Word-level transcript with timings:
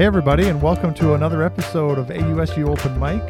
Hey, 0.00 0.06
everybody, 0.06 0.48
and 0.48 0.62
welcome 0.62 0.94
to 0.94 1.12
another 1.12 1.42
episode 1.42 1.98
of 1.98 2.06
AUSU 2.06 2.70
Open 2.70 2.98
Mic. 2.98 3.20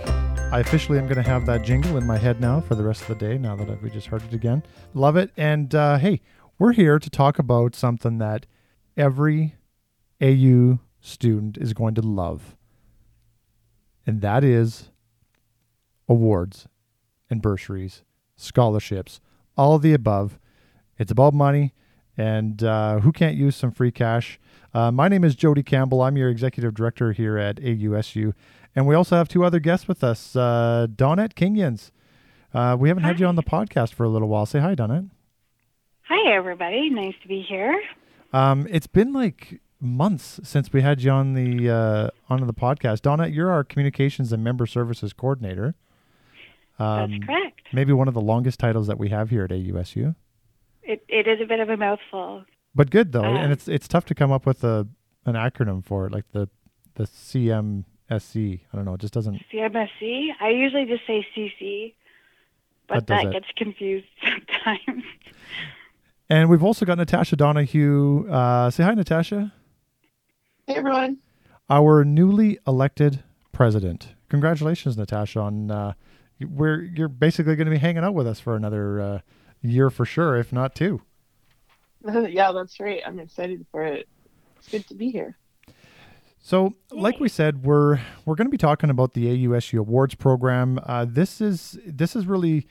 I 0.52 0.60
officially 0.60 0.98
am 0.98 1.06
going 1.06 1.16
to 1.16 1.28
have 1.28 1.44
that 1.46 1.64
jingle 1.64 1.96
in 1.96 2.06
my 2.06 2.16
head 2.16 2.40
now 2.40 2.60
for 2.60 2.76
the 2.76 2.84
rest 2.84 3.02
of 3.02 3.08
the 3.08 3.16
day, 3.16 3.38
now 3.38 3.56
that 3.56 3.82
we 3.82 3.90
just 3.90 4.06
heard 4.06 4.22
it 4.22 4.32
again. 4.32 4.62
Love 4.94 5.16
it. 5.16 5.32
And 5.36 5.74
uh, 5.74 5.98
hey, 5.98 6.20
we're 6.60 6.70
here 6.70 7.00
to 7.00 7.10
talk 7.10 7.40
about 7.40 7.74
something 7.74 8.18
that 8.18 8.46
every 8.96 9.56
AU 10.22 10.78
student 11.00 11.58
is 11.58 11.72
going 11.72 11.96
to 11.96 12.02
love, 12.02 12.54
and 14.06 14.20
that 14.20 14.44
is 14.44 14.90
awards 16.08 16.68
and 17.28 17.42
bursaries, 17.42 18.04
scholarships, 18.36 19.20
all 19.56 19.80
the 19.80 19.92
above. 19.92 20.38
It's 20.98 21.10
about 21.10 21.34
money, 21.34 21.74
and 22.16 22.62
uh, 22.62 23.00
who 23.00 23.10
can't 23.10 23.36
use 23.36 23.56
some 23.56 23.72
free 23.72 23.90
cash? 23.90 24.38
Uh, 24.72 24.90
my 24.92 25.08
name 25.08 25.24
is 25.24 25.34
Jody 25.34 25.62
Campbell. 25.62 26.02
I'm 26.02 26.16
your 26.16 26.28
executive 26.28 26.74
director 26.74 27.12
here 27.12 27.36
at 27.36 27.56
AUSU, 27.56 28.34
and 28.76 28.86
we 28.86 28.94
also 28.94 29.16
have 29.16 29.28
two 29.28 29.44
other 29.44 29.58
guests 29.58 29.88
with 29.88 30.04
us. 30.04 30.36
Uh, 30.36 30.86
Donette 30.94 31.34
Kingyans. 31.34 31.90
Uh, 32.54 32.76
we 32.78 32.88
haven't 32.88 33.02
hi. 33.02 33.08
had 33.08 33.20
you 33.20 33.26
on 33.26 33.36
the 33.36 33.42
podcast 33.42 33.94
for 33.94 34.04
a 34.04 34.08
little 34.08 34.28
while. 34.28 34.46
Say 34.46 34.60
hi, 34.60 34.74
Donette. 34.74 35.10
Hi, 36.02 36.32
everybody. 36.32 36.88
Nice 36.90 37.14
to 37.22 37.28
be 37.28 37.42
here. 37.42 37.80
Um, 38.32 38.66
it's 38.70 38.86
been 38.86 39.12
like 39.12 39.60
months 39.80 40.38
since 40.44 40.72
we 40.72 40.82
had 40.82 41.02
you 41.02 41.10
on 41.10 41.34
the 41.34 41.68
uh, 41.68 42.10
on 42.28 42.46
the 42.46 42.54
podcast. 42.54 43.00
Donette, 43.00 43.34
you're 43.34 43.50
our 43.50 43.64
communications 43.64 44.32
and 44.32 44.44
member 44.44 44.66
services 44.66 45.12
coordinator. 45.12 45.74
Um, 46.78 47.10
That's 47.10 47.24
correct. 47.24 47.60
Maybe 47.72 47.92
one 47.92 48.06
of 48.06 48.14
the 48.14 48.20
longest 48.20 48.60
titles 48.60 48.86
that 48.86 48.98
we 48.98 49.08
have 49.10 49.30
here 49.30 49.44
at 49.44 49.50
AUSU. 49.50 50.14
It, 50.82 51.04
it 51.08 51.28
is 51.28 51.40
a 51.42 51.46
bit 51.46 51.60
of 51.60 51.68
a 51.68 51.76
mouthful. 51.76 52.44
But 52.74 52.90
good 52.90 53.12
though, 53.12 53.24
Uh, 53.24 53.38
and 53.38 53.52
it's 53.52 53.68
it's 53.68 53.88
tough 53.88 54.04
to 54.06 54.14
come 54.14 54.30
up 54.30 54.46
with 54.46 54.62
a 54.64 54.86
an 55.26 55.34
acronym 55.34 55.84
for 55.84 56.06
it, 56.06 56.12
like 56.12 56.30
the 56.32 56.48
the 56.94 57.04
CMSC. 57.04 58.60
I 58.72 58.76
don't 58.76 58.84
know, 58.84 58.94
it 58.94 59.00
just 59.00 59.14
doesn't. 59.14 59.40
CMSC. 59.52 60.28
I 60.40 60.50
usually 60.50 60.84
just 60.86 61.06
say 61.06 61.26
CC, 61.36 61.94
but 62.88 63.06
does 63.06 63.24
that, 63.24 63.32
gets 63.32 63.46
confused 63.56 64.06
sometimes. 64.24 65.04
And 66.28 66.48
we've 66.48 66.62
also 66.62 66.86
got 66.86 66.96
Natasha 66.98 67.34
Donahue. 67.36 68.28
Uh, 68.30 68.70
say 68.70 68.84
hi, 68.84 68.94
Natasha. 68.94 69.52
Hey 70.66 70.74
everyone. 70.76 71.18
Our 71.68 72.04
newly 72.04 72.58
elected 72.66 73.24
president. 73.52 74.14
Congratulations, 74.28 74.96
Natasha. 74.96 75.40
On 75.40 75.70
uh, 75.70 75.92
we're 76.40 76.82
you're 76.82 77.08
basically 77.08 77.56
going 77.56 77.66
to 77.66 77.70
be 77.72 77.78
hanging 77.78 78.04
out 78.04 78.14
with 78.14 78.28
us 78.28 78.38
for 78.38 78.54
another 78.54 79.00
uh, 79.00 79.18
year 79.60 79.90
for 79.90 80.04
sure, 80.04 80.36
if 80.36 80.52
not 80.52 80.74
two. 80.76 81.02
yeah, 82.28 82.52
that's 82.52 82.80
right. 82.80 83.02
I'm 83.04 83.18
excited 83.18 83.64
for 83.70 83.84
it. 83.84 84.08
It's 84.58 84.68
good 84.68 84.86
to 84.88 84.94
be 84.94 85.10
here. 85.10 85.36
So, 86.42 86.74
like 86.90 87.20
we 87.20 87.28
said, 87.28 87.64
we're 87.64 88.00
we're 88.24 88.34
going 88.34 88.46
to 88.46 88.50
be 88.50 88.56
talking 88.56 88.88
about 88.88 89.12
the 89.12 89.26
AUSU 89.26 89.78
Awards 89.78 90.14
program. 90.14 90.80
Uh, 90.84 91.04
this 91.08 91.40
is 91.40 91.78
this 91.84 92.16
is 92.16 92.26
really 92.26 92.66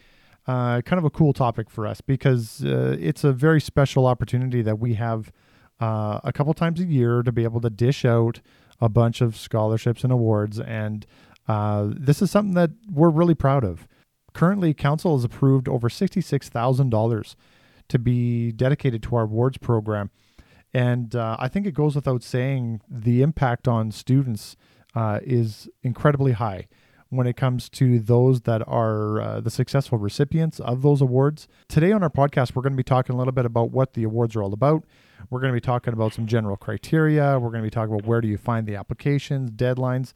uh, 0.47 0.81
kind 0.81 0.97
of 0.97 1.05
a 1.05 1.09
cool 1.11 1.33
topic 1.33 1.69
for 1.69 1.85
us 1.85 2.02
because 2.02 2.66
uh, 2.66 2.97
it's 3.00 3.23
a 3.23 3.31
very 3.31 3.61
special 3.61 4.07
opportunity 4.07 4.63
that 4.63 4.80
we 4.80 4.95
have 4.95 5.31
uh, 5.80 6.19
a 6.23 6.33
couple 6.33 6.53
times 6.55 6.80
a 6.80 6.85
year 6.85 7.22
to 7.22 7.31
be 7.31 7.44
able 7.44 7.61
to 7.61 7.69
dish 7.69 8.03
out 8.03 8.41
a 8.81 8.89
bunch 8.89 9.22
of 9.22 9.38
scholarships 9.38 10.03
and 10.03 10.11
awards, 10.11 10.59
and 10.59 11.05
uh, 11.47 11.88
this 11.89 12.22
is 12.22 12.31
something 12.31 12.55
that 12.55 12.72
we're 12.91 13.09
really 13.09 13.35
proud 13.35 13.63
of. 13.63 13.88
Currently, 14.33 14.73
council 14.73 15.16
has 15.16 15.23
approved 15.23 15.69
over 15.69 15.89
sixty-six 15.89 16.50
thousand 16.50 16.89
dollars 16.89 17.35
to 17.89 17.99
be 17.99 18.51
dedicated 18.51 19.03
to 19.03 19.15
our 19.15 19.23
awards 19.23 19.57
program. 19.57 20.09
And 20.73 21.15
uh, 21.15 21.35
I 21.39 21.47
think 21.47 21.65
it 21.65 21.73
goes 21.73 21.95
without 21.95 22.23
saying 22.23 22.81
the 22.89 23.21
impact 23.21 23.67
on 23.67 23.91
students 23.91 24.55
uh, 24.95 25.19
is 25.23 25.67
incredibly 25.83 26.33
high 26.33 26.67
when 27.09 27.25
it 27.25 27.35
comes 27.35 27.69
to 27.69 27.99
those 27.99 28.41
that 28.41 28.61
are 28.67 29.19
uh, 29.19 29.41
the 29.41 29.49
successful 29.49 29.97
recipients 29.97 30.59
of 30.59 30.83
those 30.83 31.01
awards. 31.01 31.47
Today 31.67 31.91
on 31.91 32.03
our 32.03 32.09
podcast, 32.09 32.55
we're 32.55 32.61
going 32.61 32.73
to 32.73 32.78
be 32.78 32.83
talking 32.83 33.16
a 33.16 33.17
little 33.17 33.33
bit 33.33 33.45
about 33.45 33.72
what 33.72 33.94
the 33.94 34.03
awards 34.03 34.35
are 34.35 34.44
all 34.44 34.53
about. 34.53 34.83
We're 35.29 35.39
going 35.41 35.51
to 35.51 35.57
be 35.57 35.61
talking 35.61 35.94
about 35.94 36.13
some 36.13 36.28
general 36.28 36.55
criteria. 36.55 37.39
We're 37.39 37.49
going 37.49 37.63
to 37.63 37.67
be 37.67 37.72
talking 37.72 37.94
about 37.94 38.05
where 38.05 38.22
do 38.22 38.28
you 38.28 38.38
find 38.38 38.67
the 38.67 38.75
applications, 38.75 39.49
deadlines. 39.51 40.13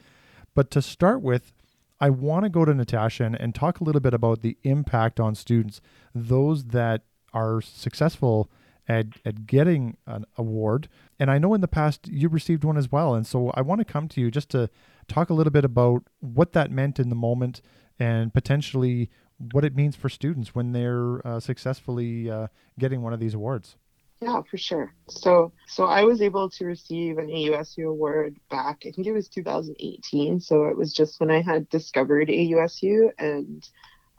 But 0.54 0.70
to 0.72 0.82
start 0.84 1.22
with, 1.24 1.52
I 2.00 2.12
want 2.12 2.44
to 2.44 2.50
go 2.50 2.64
to 2.64 2.74
Natasha 2.74 3.24
and, 3.24 3.40
and 3.40 3.56
talk 3.56 3.80
a 3.80 3.84
little 3.84 4.02
bit 4.02 4.14
about 4.14 4.42
the 4.42 4.58
impact 4.62 5.20
on 5.20 5.34
students, 5.34 5.82
those 6.14 6.66
that 6.66 7.02
are 7.34 7.62
successful 7.62 8.50
at, 8.88 9.08
at 9.26 9.46
getting 9.46 9.98
an 10.06 10.26
award. 10.38 10.90
And 11.20 11.32
I 11.32 11.38
know 11.38 11.54
in 11.54 11.62
the 11.62 11.68
past 11.68 12.08
you 12.08 12.30
received 12.30 12.64
one 12.64 12.78
as 12.78 12.92
well. 12.92 13.16
And 13.16 13.26
so 13.26 13.52
I 13.52 13.62
want 13.62 13.80
to 13.80 13.86
come 13.86 14.08
to 14.10 14.22
you 14.22 14.30
just 14.30 14.50
to 14.50 14.70
talk 15.08 15.30
a 15.30 15.34
little 15.34 15.52
bit 15.52 15.66
about 15.66 16.04
what 16.20 16.54
that 16.54 16.72
meant 16.72 17.00
in 17.00 17.10
the 17.10 17.16
moment 17.16 17.62
and 18.00 18.34
potentially 18.34 19.10
what 19.52 19.66
it 19.66 19.76
means 19.76 19.96
for 19.96 20.10
students 20.10 20.56
when 20.56 20.72
they're 20.72 21.26
uh, 21.26 21.40
successfully 21.40 22.30
uh, 22.30 22.48
getting 22.80 23.02
one 23.02 23.14
of 23.14 23.20
these 23.20 23.34
awards. 23.34 23.76
Yeah, 24.22 24.42
for 24.50 24.58
sure. 24.58 24.94
So, 25.10 25.52
so 25.68 25.86
I 25.86 26.04
was 26.04 26.22
able 26.22 26.50
to 26.52 26.66
receive 26.66 27.18
an 27.18 27.28
AUSU 27.28 27.90
award 27.90 28.38
back. 28.50 28.84
I 28.86 28.92
think 28.92 29.06
it 29.06 29.12
was 29.12 29.28
2018. 29.28 30.40
So 30.40 30.66
it 30.66 30.78
was 30.78 30.94
just 30.94 31.20
when 31.20 31.30
I 31.30 31.42
had 31.42 31.68
discovered 31.68 32.30
AUSU, 32.30 33.10
and 33.18 33.68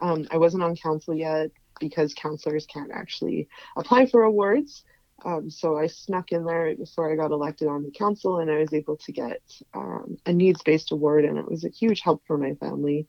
um, 0.00 0.28
I 0.30 0.36
wasn't 0.36 0.62
on 0.62 0.76
council 0.76 1.14
yet 1.14 1.50
because 1.80 2.14
counselors 2.14 2.66
can't 2.66 2.92
actually 2.92 3.48
apply 3.76 4.06
for 4.06 4.22
awards. 4.22 4.84
Um, 5.24 5.48
so 5.50 5.78
I 5.78 5.86
snuck 5.86 6.32
in 6.32 6.44
there 6.44 6.74
before 6.74 7.10
I 7.10 7.16
got 7.16 7.30
elected 7.30 7.68
on 7.68 7.84
the 7.84 7.90
council, 7.90 8.40
and 8.40 8.50
I 8.50 8.58
was 8.58 8.72
able 8.72 8.96
to 8.96 9.12
get 9.12 9.40
um, 9.72 10.18
a 10.26 10.32
needs-based 10.32 10.92
award, 10.92 11.24
and 11.24 11.38
it 11.38 11.48
was 11.48 11.64
a 11.64 11.70
huge 11.70 12.00
help 12.00 12.22
for 12.26 12.36
my 12.36 12.54
family. 12.54 13.06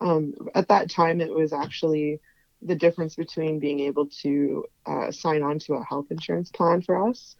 Um, 0.00 0.32
at 0.54 0.68
that 0.68 0.90
time, 0.90 1.20
it 1.20 1.32
was 1.32 1.52
actually 1.52 2.20
the 2.62 2.74
difference 2.74 3.16
between 3.16 3.58
being 3.58 3.80
able 3.80 4.06
to 4.22 4.64
uh, 4.86 5.10
sign 5.10 5.42
on 5.42 5.58
to 5.60 5.74
a 5.74 5.84
health 5.84 6.06
insurance 6.10 6.50
plan 6.50 6.82
for 6.82 7.08
us 7.08 7.36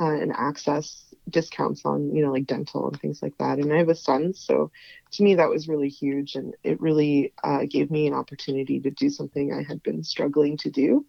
uh, 0.00 0.04
and 0.04 0.32
access 0.32 1.11
discounts 1.28 1.84
on, 1.84 2.14
you 2.14 2.24
know, 2.24 2.32
like 2.32 2.46
dental 2.46 2.88
and 2.88 3.00
things 3.00 3.22
like 3.22 3.36
that. 3.38 3.58
And 3.58 3.72
I 3.72 3.78
have 3.78 3.88
a 3.88 3.94
son, 3.94 4.34
so 4.34 4.70
to 5.12 5.22
me 5.22 5.36
that 5.36 5.48
was 5.48 5.68
really 5.68 5.88
huge, 5.88 6.34
and 6.34 6.54
it 6.62 6.80
really 6.80 7.32
uh, 7.42 7.64
gave 7.68 7.90
me 7.90 8.06
an 8.06 8.14
opportunity 8.14 8.80
to 8.80 8.90
do 8.90 9.10
something 9.10 9.52
I 9.52 9.62
had 9.62 9.82
been 9.82 10.02
struggling 10.02 10.56
to 10.58 10.70
do. 10.70 11.06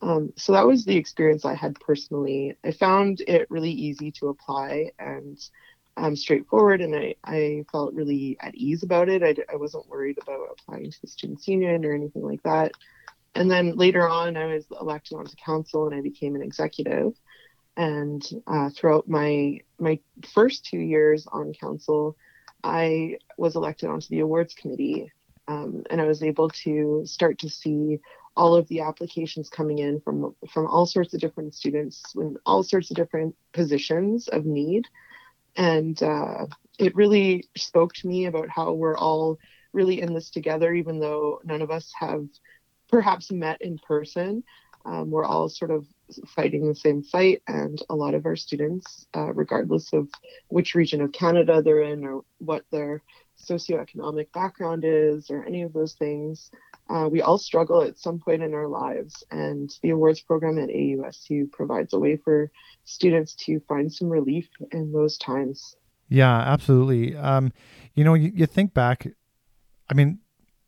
Um, 0.00 0.32
so 0.36 0.52
that 0.52 0.66
was 0.66 0.84
the 0.84 0.96
experience 0.96 1.44
I 1.44 1.54
had 1.54 1.78
personally. 1.80 2.56
I 2.64 2.70
found 2.70 3.20
it 3.20 3.50
really 3.50 3.72
easy 3.72 4.12
to 4.12 4.28
apply 4.28 4.92
and 4.98 5.38
um, 5.96 6.14
straightforward, 6.14 6.80
and 6.80 6.94
I, 6.94 7.16
I 7.24 7.64
felt 7.72 7.94
really 7.94 8.36
at 8.40 8.54
ease 8.54 8.82
about 8.84 9.08
it. 9.08 9.22
I, 9.22 9.34
I 9.52 9.56
wasn't 9.56 9.88
worried 9.88 10.18
about 10.22 10.48
applying 10.52 10.90
to 10.90 11.00
the 11.00 11.08
Students' 11.08 11.48
Union 11.48 11.84
or 11.84 11.92
anything 11.92 12.22
like 12.22 12.42
that. 12.44 12.72
And 13.34 13.50
then 13.50 13.76
later 13.76 14.08
on, 14.08 14.36
I 14.36 14.46
was 14.46 14.66
elected 14.80 15.16
onto 15.16 15.36
council 15.36 15.86
and 15.86 15.94
I 15.94 16.00
became 16.00 16.34
an 16.34 16.42
executive. 16.42 17.14
And 17.78 18.28
uh, 18.48 18.70
throughout 18.70 19.08
my 19.08 19.60
my 19.78 20.00
first 20.34 20.66
two 20.66 20.80
years 20.80 21.28
on 21.30 21.54
council, 21.54 22.16
I 22.64 23.18
was 23.38 23.54
elected 23.54 23.88
onto 23.88 24.08
the 24.08 24.18
awards 24.18 24.52
committee, 24.52 25.12
um, 25.46 25.84
and 25.88 26.00
I 26.00 26.04
was 26.04 26.24
able 26.24 26.50
to 26.64 27.02
start 27.06 27.38
to 27.38 27.48
see 27.48 28.00
all 28.36 28.56
of 28.56 28.66
the 28.66 28.80
applications 28.80 29.48
coming 29.48 29.78
in 29.78 30.00
from 30.00 30.34
from 30.52 30.66
all 30.66 30.86
sorts 30.86 31.14
of 31.14 31.20
different 31.20 31.54
students 31.54 32.02
in 32.16 32.36
all 32.44 32.64
sorts 32.64 32.90
of 32.90 32.96
different 32.96 33.36
positions 33.52 34.26
of 34.26 34.44
need, 34.44 34.84
and 35.54 36.02
uh, 36.02 36.46
it 36.80 36.96
really 36.96 37.44
spoke 37.56 37.94
to 37.94 38.08
me 38.08 38.26
about 38.26 38.48
how 38.48 38.72
we're 38.72 38.98
all 38.98 39.38
really 39.72 40.00
in 40.00 40.14
this 40.14 40.30
together, 40.30 40.74
even 40.74 40.98
though 40.98 41.40
none 41.44 41.62
of 41.62 41.70
us 41.70 41.92
have 41.96 42.26
perhaps 42.88 43.30
met 43.30 43.62
in 43.62 43.78
person. 43.78 44.42
Um, 44.84 45.10
we're 45.12 45.24
all 45.24 45.48
sort 45.48 45.70
of 45.70 45.86
fighting 46.26 46.66
the 46.66 46.74
same 46.74 47.02
fight, 47.02 47.42
and 47.46 47.80
a 47.88 47.94
lot 47.94 48.14
of 48.14 48.26
our 48.26 48.36
students, 48.36 49.06
uh, 49.16 49.32
regardless 49.32 49.92
of 49.92 50.08
which 50.48 50.74
region 50.74 51.00
of 51.00 51.12
Canada 51.12 51.62
they're 51.62 51.82
in 51.82 52.04
or 52.04 52.22
what 52.38 52.64
their 52.70 53.02
socioeconomic 53.42 54.32
background 54.32 54.84
is 54.84 55.30
or 55.30 55.44
any 55.44 55.62
of 55.62 55.72
those 55.72 55.94
things, 55.94 56.50
uh, 56.90 57.08
we 57.10 57.22
all 57.22 57.38
struggle 57.38 57.82
at 57.82 57.98
some 57.98 58.18
point 58.18 58.42
in 58.42 58.54
our 58.54 58.66
lives. 58.66 59.22
And 59.30 59.70
the 59.82 59.90
awards 59.90 60.20
program 60.20 60.58
at 60.58 60.68
AUSU 60.68 61.50
provides 61.52 61.92
a 61.92 61.98
way 61.98 62.16
for 62.16 62.50
students 62.84 63.34
to 63.46 63.60
find 63.60 63.92
some 63.92 64.08
relief 64.08 64.48
in 64.72 64.92
those 64.92 65.18
times. 65.18 65.76
Yeah, 66.08 66.38
absolutely. 66.38 67.16
Um, 67.16 67.52
you 67.94 68.04
know, 68.04 68.14
you, 68.14 68.32
you 68.34 68.46
think 68.46 68.72
back, 68.72 69.06
I 69.90 69.94
mean, 69.94 70.20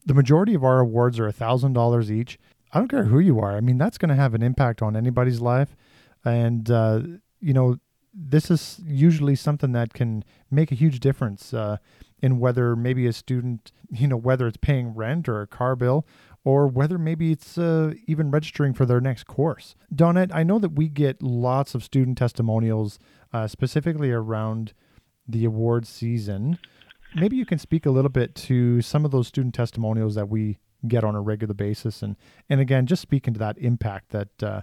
the 0.04 0.14
majority 0.14 0.54
of 0.54 0.64
our 0.64 0.80
awards 0.80 1.18
are 1.18 1.26
a 1.26 1.32
thousand 1.32 1.72
dollars 1.72 2.10
each. 2.10 2.38
I 2.72 2.78
don't 2.78 2.88
care 2.88 3.04
who 3.04 3.18
you 3.18 3.40
are. 3.40 3.56
I 3.56 3.60
mean, 3.60 3.78
that's 3.78 3.98
going 3.98 4.10
to 4.10 4.14
have 4.14 4.34
an 4.34 4.42
impact 4.42 4.82
on 4.82 4.96
anybody's 4.96 5.40
life, 5.40 5.76
and 6.24 6.70
uh, 6.70 7.00
you 7.40 7.52
know, 7.52 7.78
this 8.14 8.50
is 8.50 8.80
usually 8.84 9.36
something 9.36 9.72
that 9.72 9.94
can 9.94 10.24
make 10.50 10.72
a 10.72 10.74
huge 10.74 11.00
difference 11.00 11.54
uh, 11.54 11.78
in 12.20 12.38
whether 12.38 12.76
maybe 12.76 13.06
a 13.06 13.12
student, 13.12 13.72
you 13.90 14.06
know, 14.06 14.16
whether 14.16 14.46
it's 14.46 14.56
paying 14.56 14.94
rent 14.94 15.28
or 15.28 15.40
a 15.40 15.46
car 15.46 15.76
bill, 15.76 16.06
or 16.44 16.66
whether 16.66 16.98
maybe 16.98 17.32
it's 17.32 17.58
uh, 17.58 17.92
even 18.06 18.30
registering 18.30 18.72
for 18.72 18.86
their 18.86 19.00
next 19.00 19.24
course. 19.24 19.74
Donette, 19.94 20.34
I 20.34 20.42
know 20.42 20.58
that 20.58 20.72
we 20.72 20.88
get 20.88 21.22
lots 21.22 21.74
of 21.74 21.84
student 21.84 22.18
testimonials, 22.18 22.98
uh, 23.32 23.46
specifically 23.46 24.10
around 24.10 24.72
the 25.26 25.44
award 25.44 25.86
season. 25.86 26.58
Maybe 27.14 27.36
you 27.36 27.46
can 27.46 27.58
speak 27.58 27.86
a 27.86 27.90
little 27.90 28.10
bit 28.10 28.34
to 28.36 28.80
some 28.82 29.04
of 29.04 29.10
those 29.10 29.28
student 29.28 29.54
testimonials 29.54 30.14
that 30.14 30.28
we 30.28 30.58
get 30.88 31.04
on 31.04 31.14
a 31.14 31.20
regular 31.20 31.54
basis, 31.54 32.02
and 32.02 32.16
and 32.48 32.60
again, 32.60 32.86
just 32.86 33.02
speaking 33.02 33.34
to 33.34 33.38
that 33.40 33.58
impact 33.58 34.10
that 34.10 34.42
uh, 34.42 34.60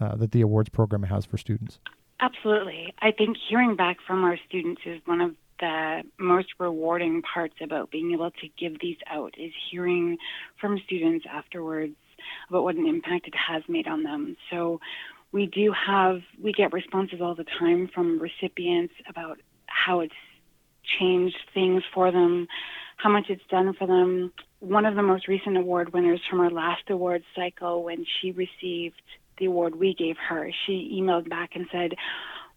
uh, 0.00 0.16
that 0.16 0.32
the 0.32 0.40
awards 0.40 0.68
program 0.68 1.04
has 1.04 1.24
for 1.24 1.36
students. 1.36 1.78
Absolutely. 2.20 2.92
I 3.00 3.12
think 3.12 3.36
hearing 3.48 3.76
back 3.76 3.98
from 4.06 4.24
our 4.24 4.36
students 4.48 4.82
is 4.84 5.00
one 5.04 5.20
of 5.20 5.34
the 5.60 6.02
most 6.18 6.48
rewarding 6.58 7.22
parts 7.22 7.54
about 7.62 7.90
being 7.90 8.12
able 8.12 8.30
to 8.30 8.48
give 8.58 8.80
these 8.80 8.96
out 9.10 9.34
is 9.38 9.52
hearing 9.70 10.18
from 10.60 10.80
students 10.84 11.26
afterwards 11.30 11.94
about 12.48 12.64
what 12.64 12.76
an 12.76 12.86
impact 12.86 13.26
it 13.26 13.34
has 13.34 13.62
made 13.68 13.86
on 13.86 14.02
them. 14.02 14.36
So 14.50 14.80
we 15.32 15.46
do 15.46 15.72
have 15.72 16.20
we 16.42 16.52
get 16.52 16.72
responses 16.72 17.20
all 17.20 17.34
the 17.34 17.46
time 17.58 17.88
from 17.92 18.20
recipients 18.20 18.94
about 19.08 19.38
how 19.66 20.00
it's 20.00 20.14
changed 20.98 21.38
things 21.52 21.82
for 21.92 22.10
them, 22.10 22.46
how 22.96 23.10
much 23.10 23.26
it's 23.28 23.42
done 23.50 23.74
for 23.74 23.86
them. 23.86 24.32
One 24.60 24.86
of 24.86 24.96
the 24.96 25.02
most 25.02 25.28
recent 25.28 25.56
award 25.56 25.92
winners 25.92 26.20
from 26.28 26.40
our 26.40 26.50
last 26.50 26.90
award 26.90 27.22
cycle 27.36 27.84
when 27.84 28.04
she 28.20 28.32
received 28.32 29.00
the 29.38 29.46
award 29.46 29.76
we 29.76 29.94
gave 29.94 30.16
her, 30.28 30.50
she 30.66 31.00
emailed 31.00 31.28
back 31.28 31.50
and 31.54 31.66
said, 31.70 31.94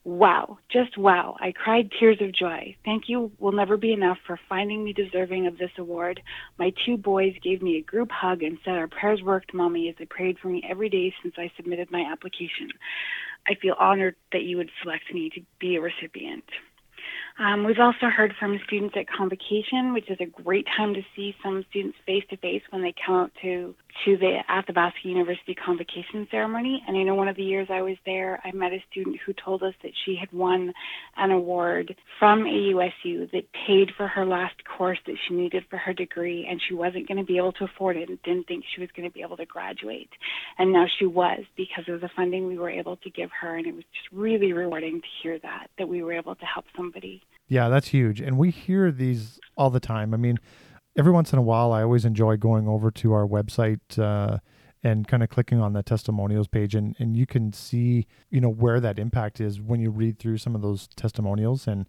Wow, 0.03 0.57
just 0.71 0.98
wow. 0.98 1.38
I 1.39 1.51
cried 1.51 1.92
tears 2.00 2.18
of 2.21 2.31
joy. 2.33 2.75
Thank 2.83 3.03
you 3.07 3.31
will 3.38 3.51
never 3.51 3.77
be 3.77 3.94
enough 3.94 4.18
for 4.25 4.39
finding 4.50 4.83
me 4.83 4.94
deserving 4.94 5.45
of 5.45 5.59
this 5.59 5.69
award. 5.77 6.24
My 6.57 6.74
two 6.88 6.98
boys 6.98 7.36
gave 7.44 7.62
me 7.62 7.77
a 7.77 7.83
group 7.83 8.09
hug 8.09 8.42
and 8.42 8.57
said 8.65 8.77
our 8.77 8.88
prayers 8.88 9.21
worked, 9.21 9.54
Mommy, 9.54 9.88
as 9.89 9.95
they 10.00 10.06
prayed 10.06 10.39
for 10.39 10.47
me 10.47 10.63
every 10.68 10.89
day 10.89 11.13
since 11.21 11.36
I 11.38 11.51
submitted 11.56 11.92
my 11.92 12.01
application. 12.12 12.69
I 13.47 13.54
feel 13.54 13.75
honored 13.80 14.15
that 14.31 14.42
you 14.42 14.57
would 14.57 14.71
select 14.81 15.13
me 15.13 15.30
to 15.36 15.42
be 15.59 15.75
a 15.75 15.81
recipient. 15.81 16.45
Um, 17.39 17.63
we've 17.63 17.80
also 17.80 18.07
heard 18.07 18.33
from 18.39 18.60
students 18.66 18.95
at 18.98 19.07
convocation, 19.07 19.94
which 19.94 20.10
is 20.10 20.18
a 20.19 20.25
great 20.25 20.68
time 20.78 20.94
to 20.94 21.01
see 21.16 21.36
some 21.44 21.66
students 21.69 21.98
face 22.06 22.24
to 22.30 22.38
face 22.38 22.62
when 22.69 22.81
they 22.81 22.94
come 23.06 23.16
out 23.16 23.31
to 23.42 23.74
to 24.06 24.18
the 24.18 24.40
Athabasca 24.50 25.08
University 25.08 25.56
convocation 25.56 26.28
ceremony. 26.30 26.84
And 26.88 26.98
I 26.98 27.04
know 27.04 27.16
one 27.16 27.28
of 27.28 27.36
the 27.36 27.44
years 27.44 27.68
I 27.70 27.82
was 27.82 27.98
there, 28.06 28.42
I 28.44 28.52
met 28.52 28.74
a 28.74 28.84
student 28.92 29.18
who 29.26 29.34
told 29.34 29.64
us 29.64 29.74
that 29.84 29.92
she 30.06 30.16
had 30.16 30.32
won 30.32 30.74
an 31.18 31.32
award 31.32 31.96
from 32.20 32.44
AUSU 32.44 33.32
that 33.32 33.52
paid 33.68 33.92
for 33.96 34.08
her 34.08 34.26
last 34.26 34.56
course 34.66 35.00
that 35.06 35.16
she 35.28 35.34
needed 35.34 35.66
for 35.70 35.78
her 35.78 35.94
degree, 35.94 36.48
and 36.50 36.62
she 36.68 36.74
wasn't 36.74 37.08
going 37.08 37.18
to 37.18 37.24
be 37.24 37.38
able 37.38 37.54
to 37.54 37.66
afford 37.66 37.98
it 37.98 38.10
and 38.10 38.22
didn't 38.24 38.48
think 38.48 38.64
she 38.74 38.82
was 38.82 38.90
going 38.96 39.08
to 39.08 39.14
be 39.14 39.22
able 39.22 39.38
to 39.38 39.46
graduate. 39.46 40.10
And 40.58 40.72
now 40.72 40.88
she 41.00 41.06
was 41.06 41.40
because 41.56 41.86
of 41.88 42.02
the 42.02 42.10
funding 42.16 42.48
we 42.48 42.58
were 42.58 42.70
able 42.70 42.98
to 42.98 43.10
give 43.10 43.30
her, 43.42 43.56
and 43.56 43.68
it 43.68 43.76
was 43.76 43.84
just 43.94 44.12
really 44.12 44.54
rewarding 44.54 45.02
to 45.02 45.08
hear 45.22 45.40
that 45.40 45.68
that 45.78 45.88
we 45.88 46.04
were 46.04 46.14
able 46.14 46.36
to 46.36 46.46
help 46.46 46.66
somebody. 46.76 47.22
Yeah, 47.48 47.70
that's 47.70 47.88
huge. 47.88 48.22
And 48.22 48.38
we 48.38 48.50
hear 48.50 48.92
these 48.92 49.40
all 49.58 49.70
the 49.70 49.80
time. 49.80 50.14
I 50.14 50.18
mean, 50.18 50.40
every 50.98 51.12
once 51.12 51.34
in 51.34 51.40
a 51.40 51.42
while, 51.42 51.72
I 51.72 51.84
always 51.84 52.06
enjoy 52.06 52.38
going 52.38 52.68
over 52.68 52.92
to 52.92 53.14
our 53.14 53.26
website 53.28 53.80
uh, 53.98 54.40
and 54.84 55.08
kind 55.08 55.24
of 55.24 55.30
clicking 55.30 55.60
on 55.60 55.74
the 55.74 55.84
testimonials 55.84 56.48
page, 56.48 56.76
and, 56.76 56.96
and 57.00 57.16
you 57.16 57.26
can 57.26 57.54
see, 57.54 58.08
you 58.30 58.42
know, 58.42 58.50
where 58.50 58.80
that 58.80 58.98
impact 58.98 59.40
is 59.40 59.62
when 59.62 59.80
you 59.80 59.92
read 59.92 60.18
through 60.20 60.38
some 60.38 60.56
of 60.56 60.62
those 60.62 60.88
testimonials. 60.96 61.68
And 61.68 61.88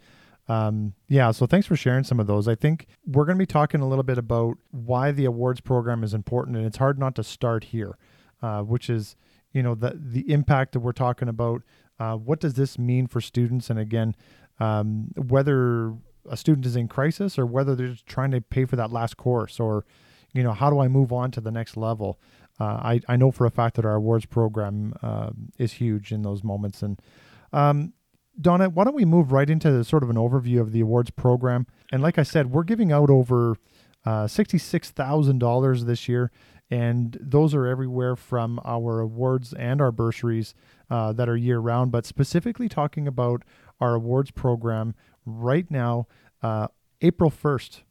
um, 0.49 0.95
yeah, 1.09 1.31
so 1.31 1.47
thanks 1.47 1.67
for 1.67 1.77
sharing 1.77 2.05
some 2.05 2.21
of 2.21 2.27
those. 2.27 2.49
I 2.49 2.55
think 2.55 2.87
we're 3.07 3.25
going 3.25 3.39
to 3.39 3.43
be 3.43 3.47
talking 3.47 3.81
a 3.81 3.89
little 3.89 4.03
bit 4.03 4.19
about 4.19 4.59
why 4.71 5.11
the 5.11 5.25
awards 5.25 5.61
program 5.61 6.05
is 6.05 6.15
important, 6.15 6.57
and 6.57 6.67
it's 6.67 6.79
hard 6.79 6.99
not 6.99 7.15
to 7.15 7.25
start 7.25 7.65
here, 7.65 7.97
uh, 8.43 8.61
which 8.63 8.91
is, 8.91 9.17
you 9.53 9.63
know, 9.63 9.75
the 9.75 9.99
the 9.99 10.31
impact 10.31 10.73
that 10.73 10.81
we're 10.81 10.93
talking 10.93 11.29
about. 11.29 11.63
Uh, 11.99 12.17
what 12.17 12.41
does 12.41 12.55
this 12.55 12.79
mean 12.79 13.07
for 13.07 13.21
students? 13.21 13.71
And 13.71 13.79
again, 13.79 14.17
um, 14.59 15.13
whether 15.17 15.95
a 16.29 16.37
student 16.37 16.67
is 16.67 16.77
in 16.77 16.89
crisis 16.89 17.39
or 17.39 17.47
whether 17.47 17.75
they're 17.75 17.89
just 17.89 18.07
trying 18.07 18.31
to 18.31 18.41
pay 18.41 18.65
for 18.65 18.77
that 18.77 18.93
last 18.93 19.17
course 19.17 19.59
or 19.59 19.85
you 20.33 20.43
know 20.43 20.53
how 20.53 20.71
do 20.71 20.79
i 20.79 20.89
move 20.89 21.13
on 21.13 21.31
to 21.31 21.41
the 21.41 21.51
next 21.51 21.77
level? 21.77 22.19
Uh, 22.61 22.65
I, 22.65 23.01
I 23.09 23.17
know 23.17 23.31
for 23.31 23.47
a 23.47 23.51
fact 23.51 23.77
that 23.77 23.85
our 23.85 23.95
awards 23.95 24.27
program 24.27 24.95
uh, 25.03 25.31
is 25.59 25.73
huge 25.75 26.13
in 26.13 26.23
those 26.23 26.45
moments. 26.45 26.83
And 26.83 27.01
um, 27.53 27.95
Donette 28.41 28.73
why 28.73 28.85
don't 28.85 28.95
we 28.95 29.05
move 29.05 29.33
right 29.33 29.49
into 29.49 29.83
sort 29.85 30.03
of 30.03 30.11
an 30.11 30.17
overview 30.17 30.61
of 30.61 30.73
the 30.73 30.81
awards 30.81 31.11
program? 31.11 31.67
And 31.91 32.03
like 32.03 32.19
i 32.19 32.23
said 32.23 32.53
we're 32.53 32.65
giving 32.65 32.93
out 32.93 33.11
over 33.11 33.57
uh, 34.05 34.25
$66000 34.25 35.85
this 35.85 36.09
year 36.09 36.31
and 36.71 37.19
those 37.21 37.55
are 37.55 37.67
everywhere 37.67 38.17
from 38.17 38.59
our 38.65 39.01
awards 39.01 39.53
and 39.53 39.81
our 39.81 39.93
bursaries 39.93 40.55
uh, 40.91 41.13
that 41.13 41.29
are 41.29 41.37
year 41.37 41.59
round 41.59 41.93
but 41.93 42.07
specifically 42.07 42.69
talking 42.69 43.07
about 43.07 43.43
our 43.81 43.95
awards 43.95 44.31
program 44.31 44.95
right 45.25 45.71
now, 45.71 46.07
uh, 46.43 46.69
April 47.01 47.31
1st. 47.31 47.83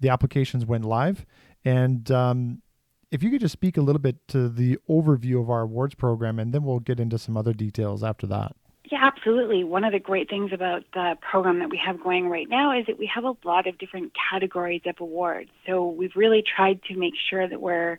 The 0.00 0.08
applications 0.08 0.64
went 0.64 0.84
live. 0.84 1.26
And 1.64 2.10
um, 2.10 2.62
if 3.10 3.22
you 3.22 3.30
could 3.30 3.40
just 3.40 3.52
speak 3.52 3.76
a 3.76 3.80
little 3.80 4.00
bit 4.00 4.16
to 4.28 4.48
the 4.48 4.78
overview 4.88 5.40
of 5.40 5.50
our 5.50 5.62
awards 5.62 5.94
program, 5.94 6.38
and 6.38 6.52
then 6.52 6.62
we'll 6.62 6.80
get 6.80 7.00
into 7.00 7.18
some 7.18 7.36
other 7.36 7.52
details 7.52 8.04
after 8.04 8.26
that. 8.28 8.54
Yeah, 8.90 9.00
absolutely. 9.02 9.64
One 9.64 9.84
of 9.84 9.92
the 9.92 9.98
great 9.98 10.30
things 10.30 10.50
about 10.52 10.84
the 10.94 11.16
program 11.20 11.58
that 11.58 11.68
we 11.68 11.80
have 11.84 12.02
going 12.02 12.28
right 12.28 12.48
now 12.48 12.78
is 12.78 12.86
that 12.86 12.98
we 12.98 13.10
have 13.14 13.24
a 13.24 13.34
lot 13.44 13.66
of 13.66 13.76
different 13.76 14.12
categories 14.30 14.82
of 14.86 14.96
awards. 15.00 15.50
So 15.66 15.86
we've 15.86 16.16
really 16.16 16.42
tried 16.42 16.82
to 16.84 16.96
make 16.96 17.14
sure 17.28 17.46
that 17.46 17.60
we're 17.60 17.98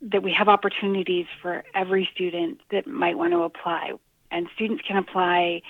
that 0.00 0.22
we 0.22 0.32
have 0.32 0.48
opportunities 0.48 1.26
for 1.42 1.64
every 1.74 2.08
student 2.14 2.60
that 2.70 2.86
might 2.86 3.18
want 3.18 3.32
to 3.32 3.42
apply. 3.42 3.92
And 4.30 4.46
students 4.54 4.82
can 4.86 4.96
apply 4.96 5.62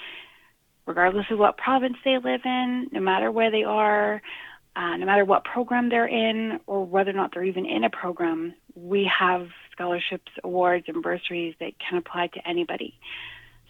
regardless 0.88 1.26
of 1.31 1.38
what 1.38 1.58
province 1.58 1.99
they 2.02 2.17
live 2.17 2.40
in, 2.44 2.88
no 2.90 3.00
matter 3.00 3.31
where 3.31 3.50
they 3.50 3.62
are, 3.62 4.23
uh, 4.75 4.96
no 4.96 5.05
matter 5.05 5.25
what 5.25 5.44
program 5.44 5.90
they're 5.90 6.06
in, 6.06 6.58
or 6.67 6.85
whether 6.85 7.11
or 7.11 7.14
not 7.14 7.32
they're 7.35 7.44
even 7.44 7.67
in 7.67 7.85
a 7.85 7.90
program, 7.90 8.55
we 8.75 9.05
have 9.19 9.49
scholarships, 9.70 10.32
awards, 10.43 10.87
and 10.88 11.02
bursaries 11.02 11.55
that 11.61 11.73
can 11.79 11.99
apply 11.99 12.29
to 12.29 12.49
anybody. 12.49 12.99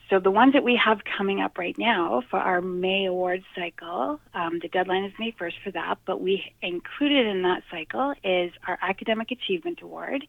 So 0.08 0.20
the 0.20 0.30
ones 0.30 0.54
that 0.54 0.62
we 0.62 0.80
have 0.82 1.00
coming 1.18 1.40
up 1.40 1.58
right 1.58 1.76
now 1.76 2.22
for 2.30 2.38
our 2.38 2.62
May 2.62 3.06
awards 3.06 3.44
cycle, 3.54 4.20
um, 4.32 4.60
the 4.62 4.68
deadline 4.68 5.04
is 5.04 5.12
May 5.18 5.32
1st 5.32 5.54
for 5.64 5.70
that, 5.72 5.98
but 6.06 6.20
we 6.20 6.44
included 6.62 7.26
in 7.26 7.42
that 7.42 7.62
cycle 7.70 8.14
is 8.22 8.52
our 8.66 8.78
Academic 8.80 9.32
Achievement 9.32 9.82
Award, 9.82 10.24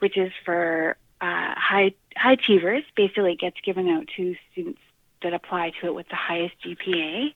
which 0.00 0.18
is 0.18 0.32
for 0.44 0.96
uh, 1.20 1.54
high 1.56 1.94
high 2.16 2.32
achievers. 2.32 2.82
Basically, 2.96 3.32
it 3.32 3.40
gets 3.40 3.56
given 3.64 3.88
out 3.88 4.08
to 4.16 4.34
students 4.52 4.80
that 5.24 5.34
apply 5.34 5.72
to 5.80 5.86
it 5.86 5.94
with 5.94 6.08
the 6.08 6.16
highest 6.16 6.54
GPA. 6.64 7.34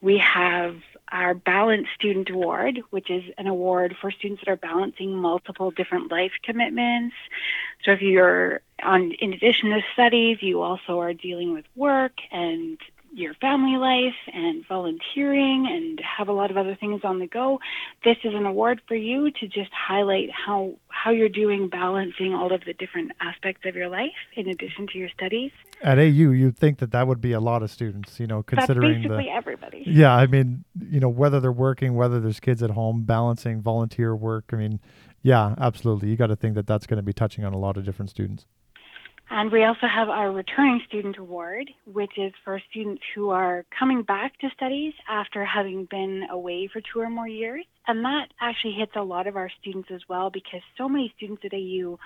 We 0.00 0.18
have 0.18 0.76
our 1.10 1.34
Balanced 1.34 1.90
Student 1.94 2.30
Award, 2.30 2.80
which 2.90 3.10
is 3.10 3.24
an 3.36 3.48
award 3.48 3.96
for 4.00 4.10
students 4.12 4.42
that 4.44 4.50
are 4.50 4.56
balancing 4.56 5.14
multiple 5.14 5.70
different 5.72 6.10
life 6.10 6.32
commitments. 6.42 7.16
So 7.84 7.92
if 7.92 8.02
you're 8.02 8.60
on, 8.82 9.12
in 9.12 9.32
addition 9.32 9.70
to 9.70 9.80
studies, 9.94 10.38
you 10.40 10.62
also 10.62 11.00
are 11.00 11.14
dealing 11.14 11.52
with 11.52 11.64
work 11.74 12.12
and 12.30 12.78
your 13.18 13.34
family 13.34 13.76
life 13.76 14.14
and 14.32 14.66
volunteering 14.66 15.66
and 15.68 16.00
have 16.00 16.28
a 16.28 16.32
lot 16.32 16.50
of 16.50 16.56
other 16.56 16.76
things 16.78 17.00
on 17.04 17.18
the 17.18 17.26
go, 17.26 17.58
this 18.04 18.16
is 18.24 18.32
an 18.34 18.46
award 18.46 18.80
for 18.86 18.94
you 18.94 19.30
to 19.32 19.46
just 19.46 19.70
highlight 19.72 20.30
how 20.30 20.74
how 20.88 21.10
you're 21.10 21.28
doing 21.28 21.68
balancing 21.68 22.34
all 22.34 22.52
of 22.52 22.62
the 22.66 22.72
different 22.74 23.12
aspects 23.20 23.62
of 23.66 23.76
your 23.76 23.88
life 23.88 24.10
in 24.34 24.48
addition 24.48 24.86
to 24.92 24.98
your 24.98 25.08
studies. 25.10 25.52
At 25.82 25.98
AU, 25.98 26.02
you'd 26.32 26.56
think 26.56 26.78
that 26.78 26.90
that 26.90 27.06
would 27.06 27.20
be 27.20 27.32
a 27.32 27.40
lot 27.40 27.62
of 27.62 27.70
students, 27.70 28.18
you 28.18 28.26
know, 28.26 28.42
considering 28.42 29.02
That's 29.02 29.08
basically 29.08 29.24
the, 29.24 29.30
everybody. 29.30 29.84
Yeah, 29.86 30.14
I 30.14 30.26
mean, 30.26 30.64
you 30.90 30.98
know, 30.98 31.08
whether 31.08 31.38
they're 31.38 31.52
working, 31.52 31.94
whether 31.94 32.20
there's 32.20 32.40
kids 32.40 32.62
at 32.62 32.70
home, 32.70 33.02
balancing 33.02 33.62
volunteer 33.62 34.14
work. 34.16 34.50
I 34.52 34.56
mean, 34.56 34.80
yeah, 35.22 35.54
absolutely. 35.58 36.08
You 36.08 36.16
got 36.16 36.28
to 36.28 36.36
think 36.36 36.54
that 36.54 36.66
that's 36.66 36.86
going 36.86 36.98
to 36.98 37.02
be 37.02 37.12
touching 37.12 37.44
on 37.44 37.52
a 37.52 37.58
lot 37.58 37.76
of 37.76 37.84
different 37.84 38.10
students. 38.10 38.46
And 39.30 39.52
we 39.52 39.64
also 39.64 39.86
have 39.86 40.08
our 40.08 40.32
Returning 40.32 40.80
Student 40.88 41.18
Award, 41.18 41.70
which 41.84 42.12
is 42.16 42.32
for 42.44 42.60
students 42.70 43.02
who 43.14 43.28
are 43.28 43.66
coming 43.78 44.02
back 44.02 44.38
to 44.38 44.48
studies 44.56 44.94
after 45.08 45.44
having 45.44 45.84
been 45.84 46.26
away 46.30 46.68
for 46.72 46.80
two 46.80 47.00
or 47.00 47.10
more 47.10 47.28
years. 47.28 47.64
And 47.86 48.04
that 48.04 48.28
actually 48.40 48.72
hits 48.72 48.92
a 48.96 49.02
lot 49.02 49.26
of 49.26 49.36
our 49.36 49.50
students 49.60 49.90
as 49.92 50.00
well 50.08 50.30
because 50.30 50.60
so 50.78 50.88
many 50.88 51.12
students 51.16 51.42
at 51.44 51.52
AU 51.52 51.98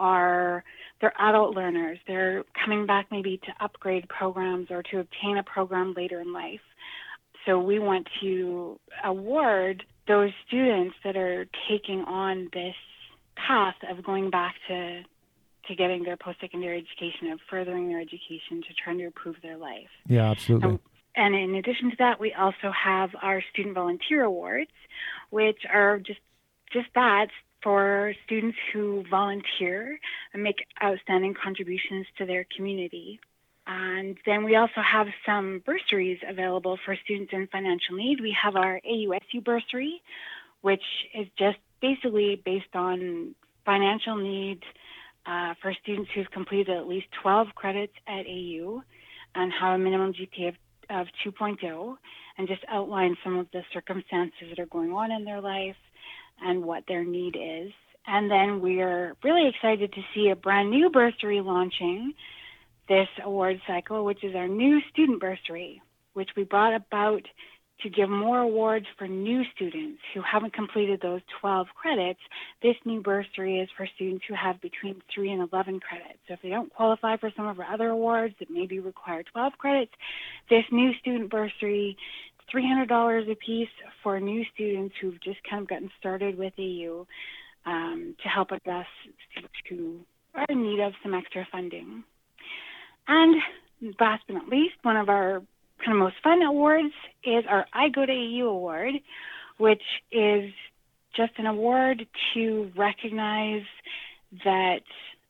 are 0.00 0.64
they're 1.00 1.14
adult 1.20 1.54
learners. 1.54 1.98
They're 2.06 2.44
coming 2.64 2.84
back 2.84 3.06
maybe 3.12 3.40
to 3.44 3.64
upgrade 3.64 4.08
programs 4.08 4.70
or 4.70 4.82
to 4.90 4.98
obtain 4.98 5.38
a 5.38 5.44
program 5.44 5.94
later 5.96 6.20
in 6.20 6.32
life. 6.32 6.60
So 7.46 7.60
we 7.60 7.78
want 7.78 8.08
to 8.22 8.80
award 9.04 9.84
those 10.08 10.30
students 10.48 10.96
that 11.04 11.16
are 11.16 11.46
taking 11.68 12.00
on 12.00 12.48
this 12.52 12.74
path 13.36 13.76
of 13.88 14.04
going 14.04 14.30
back 14.30 14.56
to 14.68 15.02
to 15.68 15.74
getting 15.74 16.04
their 16.04 16.16
post-secondary 16.16 16.78
education, 16.78 17.28
and 17.28 17.40
furthering 17.50 17.88
their 17.88 18.00
education, 18.00 18.62
to 18.66 18.74
trying 18.82 18.98
to 18.98 19.04
improve 19.04 19.36
their 19.42 19.56
life. 19.56 19.88
Yeah, 20.06 20.30
absolutely. 20.30 20.68
And, 20.68 20.80
and 21.16 21.34
in 21.34 21.54
addition 21.56 21.90
to 21.90 21.96
that, 21.98 22.20
we 22.20 22.32
also 22.32 22.70
have 22.72 23.10
our 23.22 23.42
student 23.52 23.74
volunteer 23.74 24.24
awards, 24.24 24.70
which 25.30 25.58
are 25.72 25.98
just 25.98 26.20
just 26.72 26.88
that 26.94 27.28
for 27.62 28.14
students 28.24 28.56
who 28.72 29.04
volunteer 29.10 29.98
and 30.32 30.42
make 30.42 30.56
outstanding 30.82 31.34
contributions 31.34 32.06
to 32.18 32.26
their 32.26 32.46
community. 32.56 33.18
And 33.66 34.16
then 34.24 34.44
we 34.44 34.54
also 34.54 34.80
have 34.80 35.08
some 35.24 35.62
bursaries 35.64 36.18
available 36.28 36.78
for 36.84 36.96
students 37.04 37.32
in 37.32 37.48
financial 37.48 37.96
need. 37.96 38.20
We 38.20 38.36
have 38.40 38.54
our 38.54 38.80
AUSU 38.88 39.42
bursary, 39.42 40.00
which 40.60 40.84
is 41.14 41.26
just 41.36 41.58
basically 41.80 42.40
based 42.44 42.74
on 42.74 43.34
financial 43.64 44.16
need 44.16 44.62
uh, 45.26 45.54
for 45.60 45.74
students 45.82 46.10
who've 46.14 46.30
completed 46.30 46.76
at 46.76 46.86
least 46.86 47.06
12 47.22 47.48
credits 47.54 47.92
at 48.06 48.26
AU 48.26 48.82
and 49.34 49.52
have 49.52 49.74
a 49.74 49.78
minimum 49.78 50.12
GPA 50.12 50.48
of, 50.48 50.54
of 50.90 51.06
2.0 51.24 51.96
and 52.38 52.48
just 52.48 52.62
outline 52.68 53.16
some 53.24 53.38
of 53.38 53.46
the 53.52 53.62
circumstances 53.72 54.48
that 54.50 54.58
are 54.58 54.66
going 54.66 54.92
on 54.92 55.10
in 55.10 55.24
their 55.24 55.40
life 55.40 55.76
and 56.42 56.64
what 56.64 56.84
their 56.86 57.04
need 57.04 57.36
is. 57.36 57.72
And 58.06 58.30
then 58.30 58.60
we're 58.60 59.16
really 59.24 59.48
excited 59.48 59.92
to 59.92 60.02
see 60.14 60.28
a 60.28 60.36
brand 60.36 60.70
new 60.70 60.90
bursary 60.90 61.40
launching 61.40 62.14
this 62.88 63.08
award 63.24 63.60
cycle, 63.66 64.04
which 64.04 64.22
is 64.22 64.34
our 64.36 64.46
new 64.46 64.80
student 64.92 65.20
bursary, 65.20 65.82
which 66.14 66.30
we 66.36 66.44
brought 66.44 66.74
about 66.74 67.22
to 67.82 67.90
give 67.90 68.08
more 68.08 68.40
awards 68.40 68.86
for 68.98 69.06
new 69.06 69.42
students 69.54 70.00
who 70.14 70.22
haven't 70.22 70.54
completed 70.54 71.00
those 71.02 71.20
12 71.40 71.66
credits. 71.74 72.20
This 72.62 72.76
new 72.84 73.02
bursary 73.02 73.60
is 73.60 73.68
for 73.76 73.86
students 73.94 74.24
who 74.28 74.34
have 74.34 74.60
between 74.60 75.02
3 75.14 75.32
and 75.32 75.48
11 75.52 75.80
credits. 75.80 76.18
So 76.26 76.34
if 76.34 76.42
they 76.42 76.48
don't 76.48 76.72
qualify 76.72 77.16
for 77.18 77.30
some 77.36 77.46
of 77.46 77.60
our 77.60 77.72
other 77.72 77.88
awards 77.88 78.34
that 78.38 78.50
maybe 78.50 78.78
require 78.78 79.22
12 79.22 79.52
credits, 79.58 79.92
this 80.48 80.64
new 80.72 80.92
student 81.00 81.30
bursary 81.30 81.96
$300 82.54 83.30
a 83.30 83.34
piece 83.34 83.68
for 84.02 84.20
new 84.20 84.44
students 84.54 84.94
who've 85.00 85.20
just 85.20 85.38
kind 85.48 85.62
of 85.62 85.68
gotten 85.68 85.90
started 85.98 86.38
with 86.38 86.52
AU 86.58 87.06
um, 87.66 88.14
to 88.22 88.28
help 88.28 88.52
address 88.52 88.86
students 89.30 89.54
who 89.68 90.00
are 90.34 90.46
in 90.48 90.62
need 90.62 90.80
of 90.80 90.92
some 91.02 91.14
extra 91.14 91.46
funding. 91.50 92.04
And 93.08 93.36
last 94.00 94.22
but 94.26 94.34
not 94.34 94.48
least, 94.48 94.74
one 94.82 94.96
of 94.96 95.08
our 95.08 95.42
kind 95.84 95.96
of 95.96 95.98
most 95.98 96.16
fun 96.22 96.42
awards 96.42 96.94
is 97.24 97.44
our 97.48 97.66
I 97.72 97.88
Go 97.88 98.06
to 98.06 98.12
AU 98.12 98.48
award, 98.48 98.94
which 99.58 99.82
is 100.10 100.52
just 101.16 101.32
an 101.38 101.46
award 101.46 102.06
to 102.34 102.70
recognize 102.76 103.64
that 104.44 104.80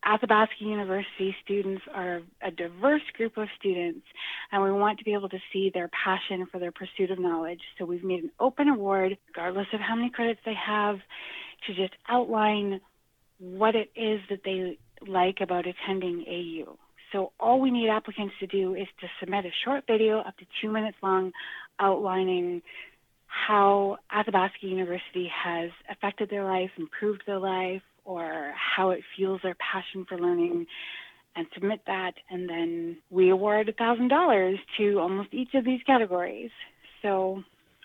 Athabasca 0.04 0.54
University 0.60 1.34
students 1.44 1.82
are 1.92 2.22
a 2.40 2.50
diverse 2.50 3.02
group 3.16 3.36
of 3.36 3.48
students, 3.58 4.06
and 4.52 4.62
we 4.62 4.70
want 4.70 4.98
to 4.98 5.04
be 5.04 5.14
able 5.14 5.28
to 5.28 5.38
see 5.52 5.70
their 5.72 5.88
passion 5.88 6.46
for 6.50 6.60
their 6.60 6.72
pursuit 6.72 7.10
of 7.10 7.18
knowledge. 7.18 7.60
So 7.78 7.84
we've 7.84 8.04
made 8.04 8.22
an 8.22 8.30
open 8.38 8.68
award, 8.68 9.16
regardless 9.28 9.66
of 9.72 9.80
how 9.80 9.96
many 9.96 10.10
credits 10.10 10.40
they 10.44 10.54
have, 10.54 10.98
to 11.66 11.74
just 11.74 11.94
outline 12.08 12.80
what 13.38 13.74
it 13.74 13.90
is 13.96 14.20
that 14.30 14.40
they 14.44 14.78
like 15.06 15.38
about 15.40 15.66
attending 15.66 16.24
AU. 16.28 16.78
So 17.12 17.32
all 17.38 17.60
we 17.60 17.70
need 17.70 17.88
applicants 17.88 18.34
to 18.40 18.46
do 18.46 18.75
is 18.75 18.86
to 19.00 19.06
submit 19.20 19.44
a 19.44 19.50
short 19.64 19.84
video 19.86 20.18
up 20.18 20.36
to 20.38 20.46
two 20.60 20.70
minutes 20.70 20.96
long 21.02 21.32
outlining 21.78 22.62
how 23.26 23.98
Athabasca 24.10 24.66
University 24.66 25.30
has 25.32 25.70
affected 25.90 26.30
their 26.30 26.44
life, 26.44 26.70
improved 26.78 27.22
their 27.26 27.38
life, 27.38 27.82
or 28.04 28.54
how 28.54 28.90
it 28.90 29.00
fuels 29.16 29.40
their 29.42 29.56
passion 29.56 30.06
for 30.08 30.18
learning 30.18 30.66
and 31.34 31.46
submit 31.54 31.80
that. 31.86 32.14
And 32.30 32.48
then 32.48 32.96
we 33.10 33.30
award 33.30 33.72
$1000 33.78 34.58
to 34.78 34.98
almost 34.98 35.28
each 35.32 35.54
of 35.54 35.64
these 35.64 35.82
categories. 35.86 36.50
So 37.02 37.42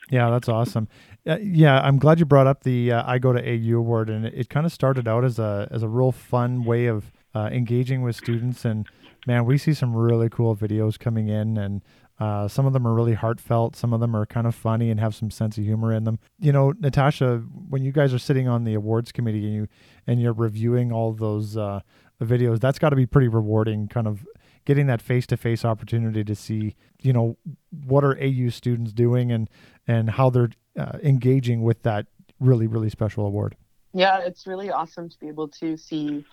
yeah 0.09 0.29
that's 0.29 0.49
awesome. 0.49 0.87
Uh, 1.27 1.37
yeah 1.39 1.79
i'm 1.81 1.99
glad 1.99 2.19
you 2.19 2.25
brought 2.25 2.47
up 2.47 2.63
the 2.63 2.91
uh, 2.91 3.03
i 3.05 3.19
go 3.19 3.31
to 3.31 3.39
au 3.39 3.77
award 3.77 4.09
and 4.09 4.25
it, 4.25 4.33
it 4.35 4.49
kind 4.49 4.65
of 4.65 4.71
started 4.71 5.07
out 5.07 5.23
as 5.23 5.37
a 5.37 5.67
as 5.69 5.83
a 5.83 5.87
real 5.87 6.11
fun 6.11 6.63
way 6.63 6.87
of 6.87 7.11
uh, 7.35 7.49
engaging 7.51 8.01
with 8.01 8.15
students 8.15 8.65
and 8.65 8.87
man 9.27 9.45
we 9.45 9.57
see 9.57 9.73
some 9.73 9.95
really 9.95 10.29
cool 10.29 10.55
videos 10.55 10.97
coming 10.97 11.27
in 11.27 11.57
and 11.57 11.81
uh, 12.21 12.47
some 12.47 12.67
of 12.67 12.73
them 12.73 12.85
are 12.85 12.93
really 12.93 13.15
heartfelt. 13.15 13.75
Some 13.75 13.93
of 13.93 13.99
them 13.99 14.15
are 14.15 14.27
kind 14.27 14.45
of 14.45 14.53
funny 14.53 14.91
and 14.91 14.99
have 14.99 15.15
some 15.15 15.31
sense 15.31 15.57
of 15.57 15.63
humor 15.63 15.91
in 15.91 16.03
them. 16.03 16.19
You 16.37 16.51
know, 16.51 16.71
Natasha, 16.79 17.37
when 17.67 17.83
you 17.83 17.91
guys 17.91 18.13
are 18.13 18.19
sitting 18.19 18.47
on 18.47 18.63
the 18.63 18.75
awards 18.75 19.11
committee 19.11 19.43
and 19.43 19.55
you 19.55 19.67
and 20.05 20.21
you're 20.21 20.31
reviewing 20.31 20.91
all 20.91 21.13
those 21.13 21.57
uh, 21.57 21.79
videos, 22.21 22.59
that's 22.59 22.77
got 22.77 22.89
to 22.89 22.95
be 22.95 23.07
pretty 23.07 23.27
rewarding. 23.27 23.87
Kind 23.87 24.05
of 24.05 24.23
getting 24.65 24.85
that 24.85 25.01
face 25.01 25.25
to 25.27 25.37
face 25.37 25.65
opportunity 25.65 26.23
to 26.23 26.35
see, 26.35 26.75
you 27.01 27.11
know, 27.11 27.37
what 27.85 28.03
are 28.03 28.15
AU 28.21 28.49
students 28.49 28.93
doing 28.93 29.31
and 29.31 29.49
and 29.87 30.11
how 30.11 30.29
they're 30.29 30.51
uh, 30.77 30.99
engaging 31.01 31.63
with 31.63 31.81
that 31.81 32.05
really 32.39 32.67
really 32.67 32.91
special 32.91 33.25
award. 33.25 33.55
Yeah, 33.93 34.19
it's 34.19 34.45
really 34.45 34.69
awesome 34.69 35.09
to 35.09 35.19
be 35.19 35.27
able 35.27 35.47
to 35.47 35.75
see 35.75 36.23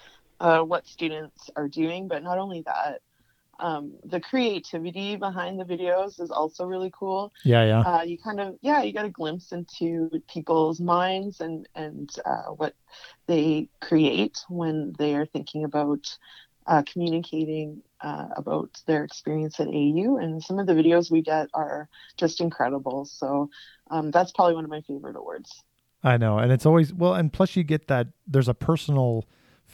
uh, 0.40 0.60
what 0.60 0.86
students 0.86 1.50
are 1.56 1.68
doing, 1.68 2.08
but 2.08 2.22
not 2.22 2.38
only 2.38 2.62
that, 2.62 3.00
um, 3.60 3.94
the 4.04 4.20
creativity 4.20 5.16
behind 5.16 5.58
the 5.58 5.64
videos 5.64 6.20
is 6.20 6.30
also 6.30 6.64
really 6.64 6.92
cool. 6.96 7.32
Yeah, 7.44 7.64
yeah. 7.64 7.80
Uh, 7.80 8.02
you 8.02 8.18
kind 8.18 8.40
of 8.40 8.56
yeah, 8.60 8.82
you 8.82 8.92
get 8.92 9.04
a 9.04 9.10
glimpse 9.10 9.52
into 9.52 10.10
people's 10.28 10.80
minds 10.80 11.40
and 11.40 11.68
and 11.74 12.10
uh, 12.24 12.52
what 12.56 12.74
they 13.26 13.68
create 13.80 14.38
when 14.48 14.94
they 14.98 15.14
are 15.16 15.26
thinking 15.26 15.64
about 15.64 16.16
uh, 16.66 16.82
communicating 16.82 17.82
uh, 18.00 18.28
about 18.36 18.70
their 18.86 19.02
experience 19.02 19.58
at 19.58 19.66
AU. 19.66 20.18
And 20.18 20.42
some 20.42 20.58
of 20.58 20.66
the 20.66 20.74
videos 20.74 21.10
we 21.10 21.22
get 21.22 21.48
are 21.54 21.88
just 22.16 22.40
incredible. 22.40 23.06
So 23.06 23.50
um, 23.90 24.10
that's 24.10 24.30
probably 24.32 24.54
one 24.54 24.64
of 24.64 24.70
my 24.70 24.82
favorite 24.82 25.16
awards. 25.16 25.62
I 26.04 26.16
know, 26.16 26.38
and 26.38 26.52
it's 26.52 26.64
always 26.64 26.94
well, 26.94 27.14
and 27.14 27.32
plus 27.32 27.56
you 27.56 27.64
get 27.64 27.88
that 27.88 28.06
there's 28.24 28.48
a 28.48 28.54
personal 28.54 29.24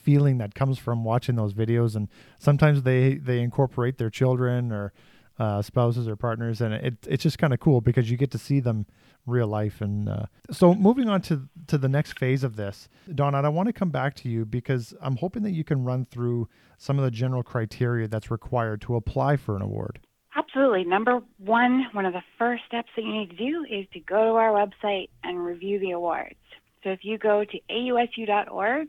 feeling 0.04 0.38
that 0.38 0.54
comes 0.54 0.78
from 0.78 1.04
watching 1.04 1.34
those 1.34 1.54
videos 1.54 1.96
and 1.96 2.08
sometimes 2.38 2.82
they 2.82 3.14
they 3.14 3.40
incorporate 3.40 3.99
their 3.99 4.11
children 4.11 4.70
or 4.70 4.92
uh, 5.38 5.61
spouses 5.61 6.06
or 6.06 6.14
partners 6.14 6.61
and 6.61 6.73
it, 6.75 6.94
it's 7.08 7.25
just 7.25 7.38
kind 7.38 7.52
of 7.52 7.58
cool 7.58 7.80
because 7.80 8.08
you 8.11 8.16
get 8.16 8.30
to 8.30 8.38
see 8.38 8.61
them 8.61 8.87
real 9.26 9.49
life 9.49 9.80
and 9.80 10.08
uh, 10.08 10.26
so 10.50 10.75
moving 10.75 11.08
on 11.08 11.20
to 11.20 11.49
to 11.66 11.76
the 11.76 11.88
next 11.88 12.16
phase 12.18 12.44
of 12.44 12.54
this 12.56 12.88
Donette 13.08 13.44
i 13.44 13.49
want 13.49 13.66
to 13.66 13.73
come 13.73 13.90
back 13.90 14.14
to 14.14 14.28
you 14.28 14.44
because 14.44 14.94
i'm 15.00 15.16
hoping 15.16 15.42
that 15.42 15.50
you 15.50 15.64
can 15.64 15.82
run 15.82 16.04
through 16.04 16.49
some 16.78 16.99
of 16.99 17.04
the 17.04 17.11
general 17.11 17.42
criteria 17.42 18.08
that's 18.08 18.30
required 18.30 18.80
to 18.82 18.96
apply 18.96 19.37
for 19.37 19.56
an 19.56 19.62
award. 19.62 20.00
Absolutely. 20.37 20.84
Number 20.84 21.20
one 21.38 21.87
one 21.92 22.06
of 22.06 22.12
the 22.12 22.23
first 22.38 22.62
steps 22.66 22.88
that 22.96 23.02
you 23.02 23.12
need 23.12 23.30
to 23.30 23.37
do 23.37 23.64
is 23.70 23.87
to 23.92 24.00
go 24.00 24.16
to 24.16 24.30
our 24.32 24.50
website 24.50 25.08
and 25.23 25.44
review 25.44 25.78
the 25.78 25.92
awards. 25.92 26.34
So 26.82 26.90
if 26.90 27.00
you 27.02 27.18
go 27.18 27.44
to 27.44 27.58
ausu.org 27.70 28.88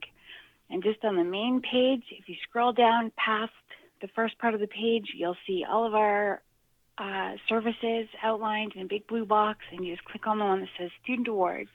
and 0.69 0.83
just 0.83 1.03
on 1.03 1.15
the 1.15 1.23
main 1.23 1.61
page, 1.61 2.03
if 2.11 2.27
you 2.27 2.35
scroll 2.47 2.73
down 2.73 3.11
past 3.17 3.51
the 4.01 4.07
first 4.15 4.37
part 4.39 4.53
of 4.53 4.59
the 4.59 4.67
page, 4.67 5.05
you'll 5.15 5.37
see 5.47 5.63
all 5.69 5.85
of 5.85 5.93
our 5.93 6.41
uh, 6.97 7.33
services 7.47 8.07
outlined 8.23 8.73
in 8.75 8.83
a 8.83 8.87
big 8.87 9.07
blue 9.07 9.25
box, 9.25 9.59
and 9.71 9.85
you 9.85 9.95
just 9.95 10.05
click 10.05 10.27
on 10.27 10.39
the 10.39 10.45
one 10.45 10.61
that 10.61 10.69
says 10.79 10.89
Student 11.03 11.27
Awards. 11.27 11.69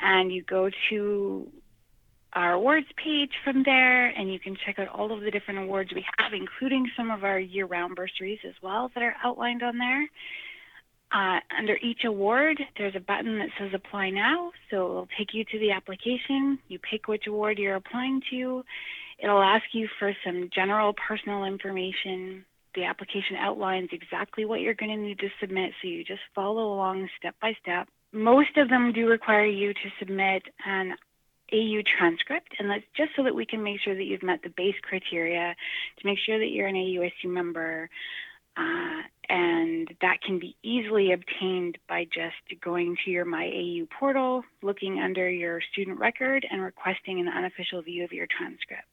And 0.00 0.32
you 0.32 0.42
go 0.42 0.70
to 0.90 1.48
our 2.32 2.54
awards 2.54 2.86
page 3.02 3.30
from 3.44 3.62
there, 3.64 4.08
and 4.08 4.32
you 4.32 4.40
can 4.40 4.56
check 4.66 4.78
out 4.78 4.88
all 4.88 5.12
of 5.12 5.20
the 5.20 5.30
different 5.30 5.60
awards 5.60 5.92
we 5.94 6.04
have, 6.18 6.32
including 6.32 6.90
some 6.96 7.10
of 7.10 7.22
our 7.22 7.38
year 7.38 7.64
round 7.64 7.94
bursaries 7.94 8.40
as 8.46 8.54
well 8.62 8.90
that 8.94 9.02
are 9.02 9.14
outlined 9.22 9.62
on 9.62 9.78
there. 9.78 10.08
Uh, 11.12 11.38
under 11.56 11.76
each 11.76 12.04
award, 12.04 12.60
there's 12.76 12.96
a 12.96 13.00
button 13.00 13.38
that 13.38 13.48
says 13.58 13.70
Apply 13.72 14.10
Now. 14.10 14.50
So 14.70 14.76
it'll 14.76 15.08
take 15.16 15.32
you 15.32 15.44
to 15.44 15.58
the 15.58 15.70
application. 15.70 16.58
You 16.68 16.78
pick 16.78 17.06
which 17.06 17.26
award 17.28 17.58
you're 17.58 17.76
applying 17.76 18.20
to. 18.30 18.64
It'll 19.22 19.42
ask 19.42 19.64
you 19.72 19.88
for 19.98 20.12
some 20.24 20.50
general 20.54 20.92
personal 20.92 21.44
information. 21.44 22.44
The 22.74 22.84
application 22.84 23.36
outlines 23.38 23.90
exactly 23.92 24.44
what 24.44 24.60
you're 24.60 24.74
going 24.74 24.90
to 24.90 25.00
need 25.00 25.20
to 25.20 25.28
submit, 25.40 25.72
so 25.80 25.88
you 25.88 26.02
just 26.02 26.20
follow 26.34 26.74
along 26.74 27.08
step 27.18 27.36
by 27.40 27.52
step. 27.62 27.86
Most 28.12 28.56
of 28.56 28.68
them 28.68 28.92
do 28.92 29.06
require 29.06 29.46
you 29.46 29.72
to 29.72 29.90
submit 30.00 30.42
an 30.66 30.94
AU 31.52 31.82
transcript, 31.98 32.48
and 32.58 32.68
that's 32.68 32.84
just 32.96 33.10
so 33.16 33.22
that 33.22 33.34
we 33.34 33.46
can 33.46 33.62
make 33.62 33.80
sure 33.80 33.94
that 33.94 34.04
you've 34.04 34.22
met 34.22 34.40
the 34.42 34.52
base 34.56 34.74
criteria 34.82 35.54
to 35.98 36.06
make 36.06 36.18
sure 36.24 36.38
that 36.38 36.48
you're 36.48 36.66
an 36.66 36.74
AUSU 36.74 37.26
member. 37.26 37.88
Uh, 38.56 39.02
and 39.28 39.88
that 40.00 40.18
can 40.24 40.38
be 40.38 40.56
easily 40.62 41.12
obtained 41.12 41.78
by 41.88 42.04
just 42.04 42.60
going 42.62 42.96
to 43.04 43.10
your 43.10 43.24
MyAU 43.24 43.88
portal, 43.98 44.44
looking 44.62 45.00
under 45.00 45.28
your 45.28 45.60
student 45.72 45.98
record, 45.98 46.46
and 46.50 46.62
requesting 46.62 47.20
an 47.20 47.28
unofficial 47.28 47.82
view 47.82 48.04
of 48.04 48.12
your 48.12 48.26
transcript. 48.26 48.84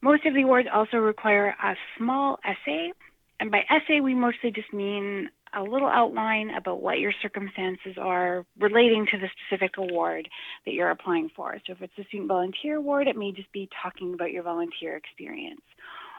Most 0.00 0.26
of 0.26 0.34
the 0.34 0.42
awards 0.42 0.68
also 0.72 0.96
require 0.96 1.54
a 1.62 1.74
small 1.96 2.40
essay, 2.44 2.92
and 3.38 3.50
by 3.50 3.60
essay, 3.70 4.00
we 4.00 4.14
mostly 4.14 4.50
just 4.50 4.72
mean 4.72 5.28
a 5.54 5.62
little 5.62 5.88
outline 5.88 6.50
about 6.50 6.80
what 6.80 6.98
your 6.98 7.12
circumstances 7.20 7.96
are 7.98 8.46
relating 8.58 9.06
to 9.10 9.18
the 9.18 9.28
specific 9.46 9.76
award 9.76 10.28
that 10.64 10.72
you're 10.72 10.90
applying 10.90 11.30
for. 11.36 11.56
So 11.66 11.74
if 11.74 11.82
it's 11.82 11.92
a 11.98 12.04
student 12.04 12.28
volunteer 12.28 12.76
award, 12.76 13.06
it 13.06 13.16
may 13.16 13.32
just 13.32 13.52
be 13.52 13.68
talking 13.82 14.14
about 14.14 14.32
your 14.32 14.42
volunteer 14.42 14.96
experience. 14.96 15.60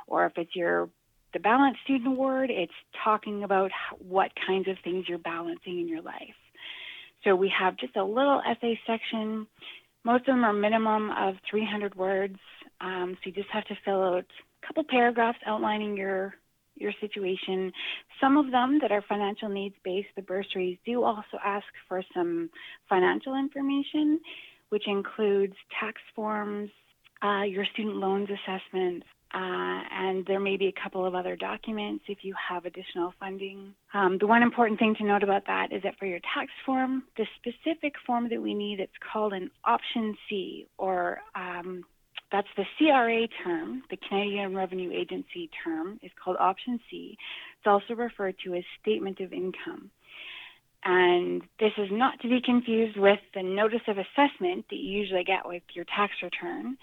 Or 0.08 0.26
if 0.26 0.34
it's 0.38 0.56
your 0.56 0.90
the 1.34 1.40
Balanced 1.40 1.80
Student 1.84 2.08
Award, 2.08 2.50
it's 2.52 2.72
talking 3.04 3.44
about 3.44 3.72
what 4.00 4.32
kinds 4.48 4.68
of 4.68 4.78
things 4.84 5.06
you're 5.10 5.18
balancing 5.18 5.80
in 5.80 5.88
your 5.88 6.02
life. 6.02 6.36
So 7.24 7.36
we 7.36 7.52
have 7.58 7.78
just 7.78 7.96
a 7.96 8.04
little 8.04 8.42
essay 8.48 8.80
section. 8.86 9.48
Most 10.04 10.22
of 10.22 10.36
them 10.36 10.44
are 10.44 10.54
minimum 10.54 11.10
of 11.12 11.36
300 11.50 11.96
words. 11.96 12.38
Um, 12.82 13.16
so 13.16 13.30
you 13.30 13.32
just 13.32 13.50
have 13.50 13.66
to 13.66 13.78
fill 13.84 14.04
out 14.04 14.26
a 14.26 14.68
couple 14.68 14.84
paragraphs 14.88 15.40
outlining 15.46 15.98
your 15.98 16.36
your 16.76 16.92
situation. 17.00 17.72
Some 18.20 18.36
of 18.36 18.52
them 18.52 18.80
that 18.82 18.92
are 18.92 19.04
financial 19.08 19.48
needs 19.48 19.76
based, 19.84 20.08
the 20.16 20.24
bursaries 20.24 20.80
do 20.86 21.04
also 21.04 21.38
ask 21.44 21.66
for 21.88 22.04
some 22.16 22.50
financial 22.90 23.36
information, 23.36 24.20
which 24.70 24.88
includes 24.88 25.54
tax 25.80 26.02
forms, 26.16 26.72
uh, 27.22 27.44
your 27.44 27.64
student 27.74 27.98
loans 27.98 28.28
assessments, 28.28 29.06
uh, 29.34 29.82
and 29.92 30.26
there 30.28 30.40
may 30.40 30.58
be 30.58 30.68
a 30.68 30.82
couple 30.84 31.06
of 31.06 31.16
other 31.16 31.36
documents 31.36 32.04
if 32.08 32.20
you 32.22 32.36
have 32.50 32.66
additional 32.66 33.14
funding. 33.20 33.74
Um, 33.94 34.18
the 34.20 34.28
one 34.28 34.44
important 34.44 34.80
thing 34.80 34.96
to 35.00 35.04
note 35.04 35.24
about 35.24 35.48
that 35.48 35.72
is 35.72 35.82
that 35.84 35.98
for 35.98 36.06
your 36.06 36.20
tax 36.34 36.52
form, 36.66 37.04
the 37.18 37.26
specific 37.38 37.94
form 38.06 38.30
that 38.30 38.42
we 38.42 38.54
need, 38.54 38.80
it's 38.80 38.92
called 39.12 39.34
an 39.34 39.50
option 39.66 40.16
C, 40.30 40.68
or 40.78 41.20
um, 41.36 41.84
that's 42.32 42.48
the 42.58 42.66
CRA 42.78 43.28
term, 43.44 43.84
the 43.90 43.98
Canadian 44.10 44.56
Revenue 44.56 44.92
Agency 44.92 45.50
term, 45.64 46.00
is 46.02 46.12
called 46.24 46.38
option 46.40 46.80
C. 46.90 47.18
It's 47.58 47.68
also 47.68 47.94
referred 47.96 48.36
to 48.44 48.56
as 48.56 48.64
statement 48.82 49.20
of 49.20 49.32
income. 49.32 49.92
And 50.86 51.42
this 51.60 51.72
is 51.78 51.90
not 51.92 52.20
to 52.22 52.30
be 52.30 52.42
confused 52.42 52.98
with 52.98 53.20
the 53.34 53.42
notice 53.42 53.82
of 53.88 53.98
assessment 53.98 54.66
that 54.70 54.76
you 54.76 55.00
usually 55.00 55.24
get 55.24 55.46
with 55.48 55.64
your 55.74 55.86
tax 55.86 56.12
return. 56.22 56.78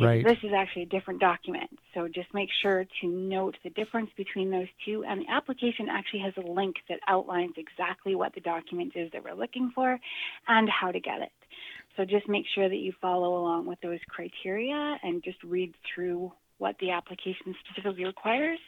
Right. 0.00 0.24
This 0.24 0.38
is 0.42 0.52
actually 0.56 0.84
a 0.84 0.86
different 0.86 1.20
document. 1.20 1.68
So 1.92 2.08
just 2.08 2.32
make 2.32 2.48
sure 2.62 2.86
to 3.02 3.06
note 3.06 3.56
the 3.62 3.68
difference 3.70 4.10
between 4.16 4.50
those 4.50 4.68
two. 4.86 5.04
And 5.06 5.20
the 5.20 5.30
application 5.30 5.88
actually 5.90 6.20
has 6.20 6.32
a 6.38 6.50
link 6.50 6.76
that 6.88 7.00
outlines 7.08 7.52
exactly 7.58 8.14
what 8.14 8.34
the 8.34 8.40
document 8.40 8.92
is 8.94 9.10
that 9.12 9.22
we're 9.22 9.34
looking 9.34 9.70
for 9.74 9.98
and 10.48 10.68
how 10.70 10.90
to 10.90 11.00
get 11.00 11.20
it. 11.20 11.32
So 11.96 12.06
just 12.06 12.26
make 12.26 12.46
sure 12.54 12.70
that 12.70 12.76
you 12.76 12.94
follow 13.02 13.36
along 13.36 13.66
with 13.66 13.80
those 13.82 14.00
criteria 14.08 14.96
and 15.02 15.22
just 15.22 15.42
read 15.44 15.74
through 15.94 16.32
what 16.56 16.76
the 16.80 16.92
application 16.92 17.54
specifically 17.66 18.06
requires. 18.06 18.60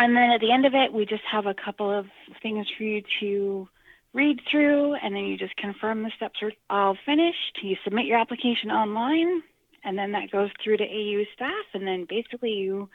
And 0.00 0.16
then 0.16 0.30
at 0.30 0.40
the 0.40 0.50
end 0.50 0.66
of 0.66 0.74
it, 0.74 0.92
we 0.92 1.06
just 1.06 1.22
have 1.30 1.46
a 1.46 1.54
couple 1.54 1.96
of 1.96 2.06
things 2.42 2.66
for 2.76 2.82
you 2.82 3.02
to 3.20 3.68
read 4.12 4.40
through, 4.50 4.94
and 4.94 5.14
then 5.14 5.24
you 5.24 5.36
just 5.36 5.56
confirm 5.56 6.02
the 6.02 6.10
steps 6.16 6.40
are 6.42 6.52
all 6.68 6.96
finished. 7.06 7.58
You 7.62 7.76
submit 7.84 8.06
your 8.06 8.18
application 8.18 8.70
online, 8.70 9.42
and 9.84 9.96
then 9.96 10.12
that 10.12 10.30
goes 10.30 10.50
through 10.62 10.78
to 10.78 10.84
AU 10.84 11.24
staff, 11.34 11.64
and 11.74 11.86
then 11.86 12.06
basically 12.08 12.50
you 12.50 12.88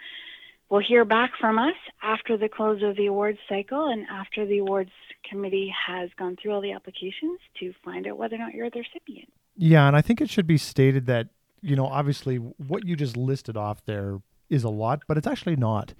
will 0.70 0.82
hear 0.86 1.06
back 1.06 1.32
from 1.40 1.60
us 1.60 1.76
after 2.02 2.38
the 2.38 2.50
close 2.50 2.82
of 2.84 2.96
the 2.96 3.06
awards 3.06 3.38
cycle 3.48 3.88
and 3.88 4.06
after 4.10 4.46
the 4.46 4.58
awards 4.58 4.90
committee 5.30 5.74
has 5.88 6.10
gone 6.18 6.36
through 6.42 6.54
all 6.54 6.62
the 6.62 6.72
applications 6.72 7.40
to 7.60 7.72
find 7.84 8.08
out 8.08 8.18
whether 8.18 8.36
or 8.36 8.40
not 8.40 8.54
you're 8.54 8.70
the 8.70 8.80
recipient. 8.80 9.32
Yeah, 9.56 9.88
and 9.88 9.96
I 9.96 10.02
think 10.02 10.22
it 10.22 10.30
should 10.30 10.48
be 10.48 10.58
stated 10.58 11.06
that, 11.06 11.28
you 11.62 11.76
know, 11.76 11.86
obviously 11.86 12.38
what 12.38 12.86
you 12.86 12.96
just 12.96 13.16
listed 13.16 13.56
off 13.56 13.86
there 13.86 14.22
is 14.50 14.64
a 14.64 14.70
lot, 14.70 15.04
but 15.08 15.18
it's 15.18 15.28
actually 15.28 15.56
not. 15.56 15.94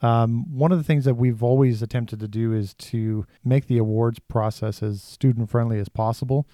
Um, 0.00 0.56
one 0.56 0.70
of 0.70 0.78
the 0.78 0.84
things 0.84 1.04
that 1.04 1.14
we've 1.14 1.42
always 1.42 1.82
attempted 1.82 2.20
to 2.20 2.28
do 2.28 2.52
is 2.52 2.74
to 2.74 3.26
make 3.44 3.66
the 3.66 3.78
awards 3.78 4.18
process 4.18 4.82
as 4.82 5.02
student 5.02 5.50
friendly 5.50 5.78
as 5.78 5.88
possible. 5.88 6.46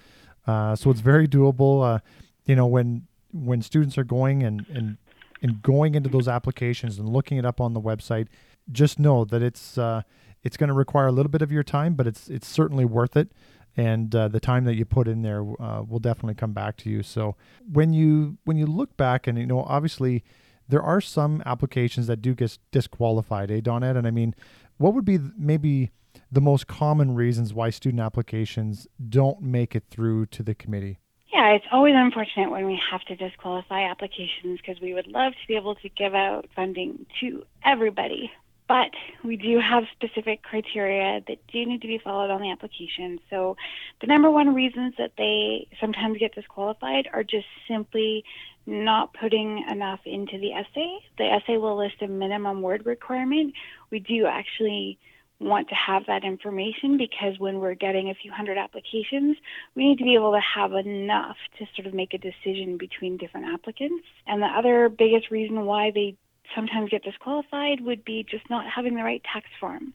Uh, 0.47 0.75
so 0.75 0.89
it's 0.89 1.01
very 1.01 1.27
doable. 1.27 1.83
Uh, 1.83 1.99
you 2.45 2.55
know, 2.55 2.65
when 2.65 3.07
when 3.31 3.61
students 3.61 3.97
are 3.97 4.03
going 4.03 4.43
and, 4.43 4.65
and 4.69 4.97
and 5.41 5.61
going 5.61 5.95
into 5.95 6.09
those 6.09 6.27
applications 6.27 6.97
and 6.97 7.09
looking 7.09 7.37
it 7.37 7.45
up 7.45 7.59
on 7.59 7.73
the 7.73 7.81
website, 7.81 8.27
just 8.71 8.99
know 8.99 9.25
that 9.25 9.41
it's 9.41 9.77
uh, 9.77 10.01
it's 10.43 10.57
going 10.57 10.69
to 10.69 10.73
require 10.73 11.07
a 11.07 11.11
little 11.11 11.29
bit 11.29 11.41
of 11.41 11.51
your 11.51 11.63
time, 11.63 11.93
but 11.93 12.07
it's 12.07 12.29
it's 12.29 12.47
certainly 12.47 12.85
worth 12.85 13.15
it. 13.15 13.31
And 13.77 14.15
uh, 14.15 14.29
the 14.29 14.39
time 14.39 14.63
that 14.65 14.75
you 14.75 14.85
put 14.85 15.07
in 15.07 15.21
there 15.21 15.41
uh, 15.59 15.83
will 15.83 15.99
definitely 15.99 16.35
come 16.35 16.53
back 16.53 16.77
to 16.77 16.89
you. 16.89 17.03
So 17.03 17.35
when 17.71 17.93
you 17.93 18.37
when 18.45 18.57
you 18.57 18.65
look 18.65 18.95
back 18.95 19.27
and 19.27 19.37
you 19.37 19.45
know 19.45 19.63
obviously 19.63 20.23
there 20.67 20.81
are 20.81 21.01
some 21.01 21.41
applications 21.45 22.07
that 22.07 22.21
do 22.21 22.33
get 22.33 22.57
disqualified, 22.71 23.51
eh, 23.51 23.61
Donette? 23.61 23.97
And 23.97 24.07
I 24.07 24.11
mean, 24.11 24.35
what 24.77 24.93
would 24.93 25.05
be 25.05 25.19
maybe 25.37 25.91
the 26.31 26.41
most 26.41 26.67
common 26.67 27.15
reasons 27.15 27.53
why 27.53 27.69
student 27.69 28.01
applications 28.01 28.87
don't 29.09 29.41
make 29.41 29.75
it 29.75 29.83
through 29.89 30.27
to 30.27 30.43
the 30.43 30.55
committee? 30.55 30.99
Yeah, 31.33 31.51
it's 31.51 31.65
always 31.71 31.95
unfortunate 31.97 32.49
when 32.49 32.65
we 32.65 32.79
have 32.91 33.01
to 33.03 33.15
disqualify 33.15 33.89
applications 33.89 34.59
because 34.61 34.81
we 34.81 34.93
would 34.93 35.07
love 35.07 35.33
to 35.33 35.47
be 35.47 35.55
able 35.55 35.75
to 35.75 35.89
give 35.89 36.15
out 36.15 36.47
funding 36.55 37.05
to 37.19 37.43
everybody. 37.63 38.31
But 38.67 38.91
we 39.23 39.35
do 39.35 39.59
have 39.59 39.83
specific 39.91 40.41
criteria 40.41 41.21
that 41.27 41.37
do 41.51 41.65
need 41.65 41.81
to 41.81 41.87
be 41.87 41.99
followed 42.03 42.31
on 42.31 42.41
the 42.41 42.49
application. 42.49 43.19
So, 43.29 43.57
the 44.01 44.07
number 44.07 44.31
one 44.31 44.55
reasons 44.55 44.95
that 44.97 45.11
they 45.17 45.67
sometimes 45.79 46.17
get 46.17 46.33
disqualified 46.33 47.07
are 47.13 47.23
just 47.23 47.45
simply 47.67 48.23
not 48.65 49.13
putting 49.13 49.65
enough 49.69 49.99
into 50.05 50.39
the 50.39 50.53
essay. 50.53 50.99
The 51.17 51.25
essay 51.25 51.57
will 51.57 51.77
list 51.77 52.01
a 52.01 52.07
minimum 52.07 52.61
word 52.61 52.85
requirement. 52.85 53.53
We 53.91 53.99
do 53.99 54.25
actually 54.25 54.97
want 55.39 55.67
to 55.67 55.75
have 55.75 56.03
that 56.07 56.23
information 56.23 56.97
because 56.97 57.37
when 57.39 57.59
we're 57.59 57.75
getting 57.75 58.09
a 58.09 58.15
few 58.15 58.31
hundred 58.31 58.57
applications, 58.57 59.37
we 59.75 59.85
need 59.85 59.97
to 59.97 60.03
be 60.03 60.15
able 60.15 60.31
to 60.31 60.39
have 60.39 60.73
enough 60.73 61.35
to 61.59 61.65
sort 61.75 61.87
of 61.87 61.93
make 61.93 62.13
a 62.13 62.17
decision 62.17 62.77
between 62.77 63.17
different 63.17 63.47
applicants. 63.53 64.05
And 64.27 64.41
the 64.41 64.47
other 64.47 64.89
biggest 64.89 65.29
reason 65.31 65.65
why 65.65 65.91
they 65.91 66.15
sometimes 66.55 66.89
get 66.89 67.03
disqualified 67.03 67.81
would 67.81 68.05
be 68.05 68.25
just 68.29 68.49
not 68.49 68.65
having 68.73 68.95
the 68.95 69.03
right 69.03 69.21
tax 69.31 69.47
form. 69.59 69.93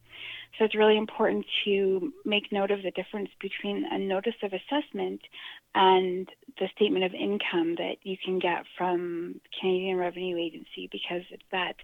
So 0.58 0.64
it's 0.64 0.74
really 0.74 0.98
important 0.98 1.46
to 1.64 2.12
make 2.24 2.52
note 2.52 2.70
of 2.70 2.82
the 2.82 2.90
difference 2.90 3.30
between 3.40 3.86
a 3.90 3.98
notice 3.98 4.34
of 4.42 4.52
assessment 4.52 5.20
and 5.74 6.28
the 6.58 6.68
statement 6.74 7.04
of 7.04 7.14
income 7.14 7.76
that 7.76 7.96
you 8.02 8.16
can 8.22 8.38
get 8.38 8.64
from 8.76 9.40
Canadian 9.60 9.96
Revenue 9.96 10.36
Agency 10.36 10.88
because 10.90 11.22
it's 11.30 11.44
that 11.52 11.76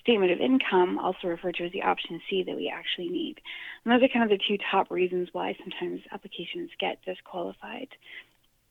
statement 0.00 0.30
of 0.30 0.40
income, 0.40 0.98
also 0.98 1.26
referred 1.28 1.56
to 1.56 1.64
as 1.64 1.72
the 1.72 1.82
option 1.82 2.20
C, 2.30 2.44
that 2.44 2.54
we 2.54 2.72
actually 2.72 3.08
need. 3.08 3.40
And 3.84 3.92
those 3.92 4.02
are 4.02 4.12
kind 4.12 4.30
of 4.30 4.30
the 4.30 4.42
two 4.46 4.58
top 4.70 4.90
reasons 4.90 5.28
why 5.32 5.56
sometimes 5.60 6.02
applications 6.12 6.70
get 6.78 7.04
disqualified. 7.04 7.88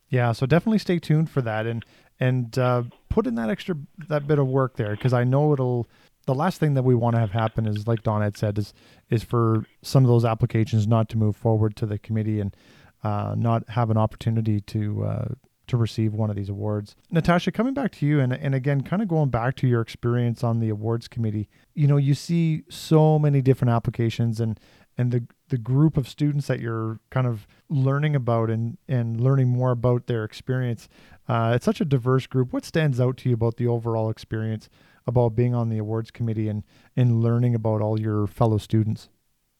Yeah, 0.09 0.31
so 0.31 0.45
definitely 0.45 0.79
stay 0.79 0.99
tuned 0.99 1.29
for 1.29 1.41
that 1.41 1.65
and 1.65 1.85
and 2.19 2.57
uh, 2.57 2.83
put 3.09 3.27
in 3.27 3.35
that 3.35 3.49
extra 3.49 3.75
that 4.07 4.27
bit 4.27 4.39
of 4.39 4.47
work 4.47 4.75
there 4.75 4.91
because 4.91 5.13
I 5.13 5.23
know 5.23 5.53
it'll 5.53 5.87
the 6.27 6.35
last 6.35 6.59
thing 6.59 6.75
that 6.75 6.83
we 6.83 6.93
want 6.95 7.15
to 7.15 7.19
have 7.19 7.31
happen 7.31 7.65
is 7.65 7.87
like 7.87 8.03
Don 8.03 8.21
had 8.21 8.37
said 8.37 8.57
is 8.57 8.73
is 9.09 9.23
for 9.23 9.65
some 9.81 10.03
of 10.03 10.09
those 10.09 10.25
applications 10.25 10.87
not 10.87 11.09
to 11.09 11.17
move 11.17 11.35
forward 11.35 11.75
to 11.77 11.85
the 11.85 11.97
committee 11.97 12.39
and 12.39 12.55
uh, 13.03 13.35
not 13.37 13.69
have 13.69 13.89
an 13.89 13.97
opportunity 13.97 14.61
to 14.61 15.03
uh, 15.03 15.27
to 15.67 15.77
receive 15.77 16.13
one 16.13 16.29
of 16.29 16.35
these 16.35 16.49
awards. 16.49 16.95
Natasha, 17.09 17.51
coming 17.51 17.73
back 17.73 17.91
to 17.93 18.05
you 18.05 18.19
and 18.19 18.33
and 18.33 18.53
again 18.53 18.81
kind 18.81 19.01
of 19.01 19.07
going 19.07 19.29
back 19.29 19.55
to 19.55 19.67
your 19.67 19.81
experience 19.81 20.43
on 20.43 20.59
the 20.59 20.69
awards 20.69 21.07
committee, 21.07 21.49
you 21.73 21.87
know, 21.87 21.97
you 21.97 22.13
see 22.13 22.63
so 22.69 23.17
many 23.17 23.41
different 23.41 23.71
applications 23.71 24.39
and 24.39 24.59
and 24.97 25.11
the 25.11 25.23
the 25.49 25.57
group 25.57 25.97
of 25.97 26.07
students 26.07 26.47
that 26.47 26.59
you're 26.59 26.99
kind 27.09 27.27
of 27.27 27.47
learning 27.69 28.15
about 28.15 28.49
and 28.49 28.77
and 28.87 29.21
learning 29.21 29.47
more 29.47 29.71
about 29.71 30.07
their 30.07 30.23
experience. 30.23 30.89
Uh, 31.27 31.53
it's 31.55 31.65
such 31.65 31.81
a 31.81 31.85
diverse 31.85 32.27
group. 32.27 32.51
What 32.51 32.65
stands 32.65 32.99
out 32.99 33.17
to 33.17 33.29
you 33.29 33.35
about 33.35 33.57
the 33.57 33.67
overall 33.67 34.09
experience 34.09 34.69
about 35.07 35.35
being 35.35 35.55
on 35.55 35.69
the 35.69 35.77
awards 35.77 36.11
committee 36.11 36.49
and 36.49 36.63
and 36.95 37.21
learning 37.21 37.55
about 37.55 37.81
all 37.81 37.99
your 37.99 38.27
fellow 38.27 38.57
students? 38.57 39.09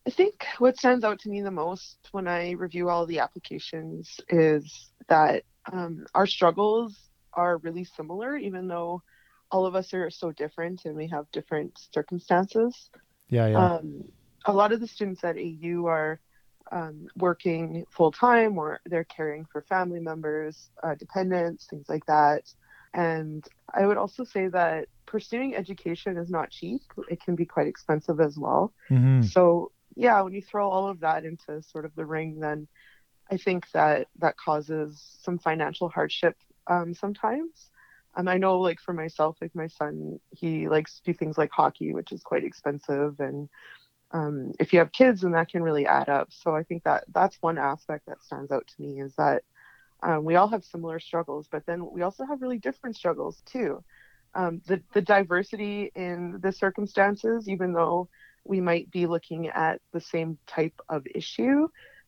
I 0.07 0.09
think 0.09 0.45
what 0.57 0.77
stands 0.77 1.03
out 1.03 1.19
to 1.19 1.29
me 1.29 1.41
the 1.41 1.51
most 1.51 1.97
when 2.11 2.27
I 2.27 2.51
review 2.51 2.89
all 2.89 3.05
the 3.05 3.19
applications 3.19 4.19
is 4.29 4.89
that 5.07 5.43
um, 5.71 6.05
our 6.15 6.25
struggles 6.25 6.97
are 7.33 7.57
really 7.57 7.83
similar, 7.83 8.35
even 8.35 8.67
though 8.67 9.03
all 9.51 9.65
of 9.65 9.75
us 9.75 9.93
are 9.93 10.09
so 10.09 10.31
different 10.31 10.85
and 10.85 10.95
we 10.95 11.07
have 11.07 11.31
different 11.31 11.77
circumstances. 11.93 12.89
Yeah, 13.29 13.47
yeah. 13.47 13.73
Um, 13.75 14.05
a 14.45 14.53
lot 14.53 14.71
of 14.71 14.79
the 14.79 14.87
students 14.87 15.23
at 15.23 15.37
AU 15.37 15.85
are 15.85 16.19
um, 16.71 17.07
working 17.17 17.85
full 17.91 18.11
time 18.11 18.57
or 18.57 18.79
they're 18.85 19.03
caring 19.03 19.45
for 19.51 19.61
family 19.63 19.99
members, 19.99 20.69
uh, 20.81 20.95
dependents, 20.95 21.67
things 21.69 21.87
like 21.89 22.05
that. 22.07 22.43
And 22.93 23.45
I 23.73 23.85
would 23.85 23.97
also 23.97 24.23
say 24.23 24.47
that 24.47 24.87
pursuing 25.05 25.55
education 25.55 26.17
is 26.17 26.29
not 26.29 26.49
cheap. 26.49 26.81
It 27.09 27.21
can 27.21 27.35
be 27.35 27.45
quite 27.45 27.67
expensive 27.67 28.19
as 28.19 28.37
well. 28.37 28.73
Mm-hmm. 28.89 29.23
So, 29.23 29.71
yeah, 29.95 30.21
when 30.21 30.33
you 30.33 30.41
throw 30.41 30.69
all 30.69 30.87
of 30.87 31.01
that 31.01 31.25
into 31.25 31.61
sort 31.63 31.85
of 31.85 31.95
the 31.95 32.05
ring, 32.05 32.39
then 32.39 32.67
I 33.29 33.37
think 33.37 33.69
that 33.71 34.07
that 34.19 34.37
causes 34.37 35.17
some 35.21 35.37
financial 35.37 35.89
hardship 35.89 36.35
um, 36.67 36.93
sometimes. 36.93 37.69
And 38.15 38.29
I 38.29 38.37
know, 38.37 38.59
like 38.59 38.79
for 38.79 38.93
myself, 38.93 39.37
like 39.41 39.55
my 39.55 39.67
son, 39.67 40.19
he 40.31 40.67
likes 40.67 40.99
to 40.99 41.03
do 41.03 41.13
things 41.13 41.37
like 41.37 41.51
hockey, 41.51 41.93
which 41.93 42.11
is 42.11 42.23
quite 42.23 42.43
expensive, 42.43 43.19
and 43.19 43.47
um, 44.11 44.51
if 44.59 44.73
you 44.73 44.79
have 44.79 44.91
kids, 44.91 45.21
then 45.21 45.31
that 45.31 45.49
can 45.49 45.63
really 45.63 45.85
add 45.85 46.09
up. 46.09 46.27
So 46.31 46.53
I 46.55 46.63
think 46.63 46.83
that 46.83 47.05
that's 47.13 47.37
one 47.41 47.57
aspect 47.57 48.07
that 48.07 48.21
stands 48.21 48.51
out 48.51 48.67
to 48.67 48.81
me 48.81 48.99
is 48.99 49.15
that 49.15 49.43
um, 50.03 50.25
we 50.25 50.35
all 50.35 50.47
have 50.49 50.65
similar 50.65 50.99
struggles, 50.99 51.47
but 51.49 51.65
then 51.65 51.89
we 51.89 52.01
also 52.01 52.25
have 52.25 52.41
really 52.41 52.57
different 52.57 52.95
struggles 52.95 53.41
too. 53.45 53.83
Um, 54.33 54.61
the 54.65 54.81
the 54.93 55.01
diversity 55.01 55.91
in 55.95 56.39
the 56.41 56.51
circumstances, 56.51 57.47
even 57.47 57.73
though 57.73 58.09
we 58.43 58.61
might 58.61 58.89
be 58.91 59.05
looking 59.07 59.47
at 59.49 59.81
the 59.93 60.01
same 60.01 60.37
type 60.47 60.79
of 60.89 61.05
issue, 61.13 61.67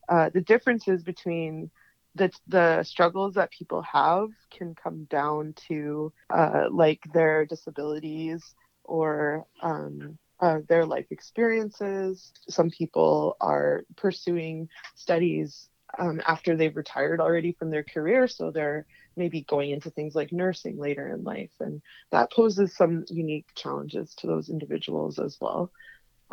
uh, 0.09 0.29
the 0.33 0.41
differences 0.41 1.03
between 1.03 1.69
the 2.15 2.31
the 2.47 2.83
struggles 2.83 3.35
that 3.35 3.51
people 3.51 3.81
have 3.81 4.29
can 4.51 4.75
come 4.75 5.05
down 5.05 5.53
to 5.67 6.13
uh, 6.29 6.65
like 6.71 6.99
their 7.13 7.45
disabilities 7.45 8.55
or 8.83 9.45
um, 9.61 10.17
uh, 10.39 10.59
their 10.67 10.85
life 10.85 11.07
experiences. 11.09 12.31
Some 12.49 12.69
people 12.69 13.37
are 13.41 13.83
pursuing 13.95 14.69
studies 14.95 15.69
um, 15.97 16.21
after 16.25 16.55
they've 16.55 16.75
retired 16.75 17.21
already 17.21 17.53
from 17.53 17.69
their 17.69 17.83
career, 17.83 18.27
so 18.27 18.51
they're 18.51 18.85
maybe 19.15 19.41
going 19.41 19.71
into 19.71 19.91
things 19.91 20.15
like 20.15 20.31
nursing 20.31 20.77
later 20.77 21.07
in 21.07 21.23
life, 21.23 21.51
and 21.59 21.81
that 22.11 22.31
poses 22.31 22.75
some 22.75 23.05
unique 23.09 23.47
challenges 23.55 24.13
to 24.15 24.27
those 24.27 24.49
individuals 24.49 25.19
as 25.19 25.37
well. 25.39 25.71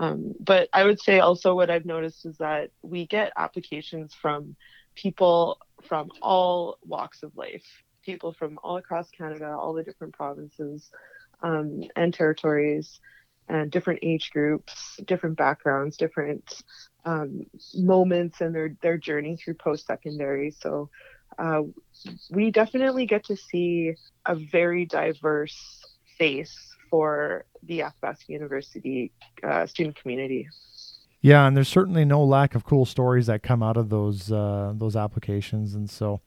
Um, 0.00 0.34
but 0.40 0.70
I 0.72 0.84
would 0.84 0.98
say 0.98 1.20
also 1.20 1.54
what 1.54 1.68
I've 1.68 1.84
noticed 1.84 2.24
is 2.24 2.38
that 2.38 2.70
we 2.80 3.06
get 3.06 3.34
applications 3.36 4.14
from 4.14 4.56
people 4.94 5.58
from 5.82 6.08
all 6.22 6.78
walks 6.86 7.22
of 7.22 7.36
life, 7.36 7.66
people 8.02 8.32
from 8.32 8.58
all 8.64 8.78
across 8.78 9.10
Canada, 9.10 9.54
all 9.54 9.74
the 9.74 9.82
different 9.82 10.14
provinces 10.14 10.90
um, 11.42 11.82
and 11.96 12.14
territories, 12.14 12.98
and 13.46 13.70
different 13.70 14.00
age 14.02 14.30
groups, 14.30 14.98
different 15.04 15.36
backgrounds, 15.36 15.98
different 15.98 16.62
um, 17.04 17.44
moments 17.74 18.40
in 18.40 18.52
their, 18.54 18.74
their 18.80 18.96
journey 18.96 19.36
through 19.36 19.54
post 19.54 19.86
secondary. 19.86 20.50
So 20.50 20.88
uh, 21.38 21.62
we 22.30 22.50
definitely 22.50 23.04
get 23.04 23.24
to 23.24 23.36
see 23.36 23.96
a 24.24 24.34
very 24.34 24.86
diverse 24.86 25.84
face 26.16 26.69
for 26.90 27.44
the 27.62 27.82
Athabasca 27.82 28.32
University 28.32 29.12
uh, 29.42 29.66
student 29.66 29.96
community. 29.96 30.48
Yeah, 31.22 31.46
and 31.46 31.56
there's 31.56 31.68
certainly 31.68 32.04
no 32.04 32.24
lack 32.24 32.54
of 32.54 32.64
cool 32.64 32.86
stories 32.86 33.26
that 33.26 33.42
come 33.42 33.62
out 33.62 33.76
of 33.76 33.90
those 33.90 34.32
uh, 34.32 34.72
those 34.74 34.96
applications, 34.96 35.74
and 35.74 35.88
so 35.88 36.20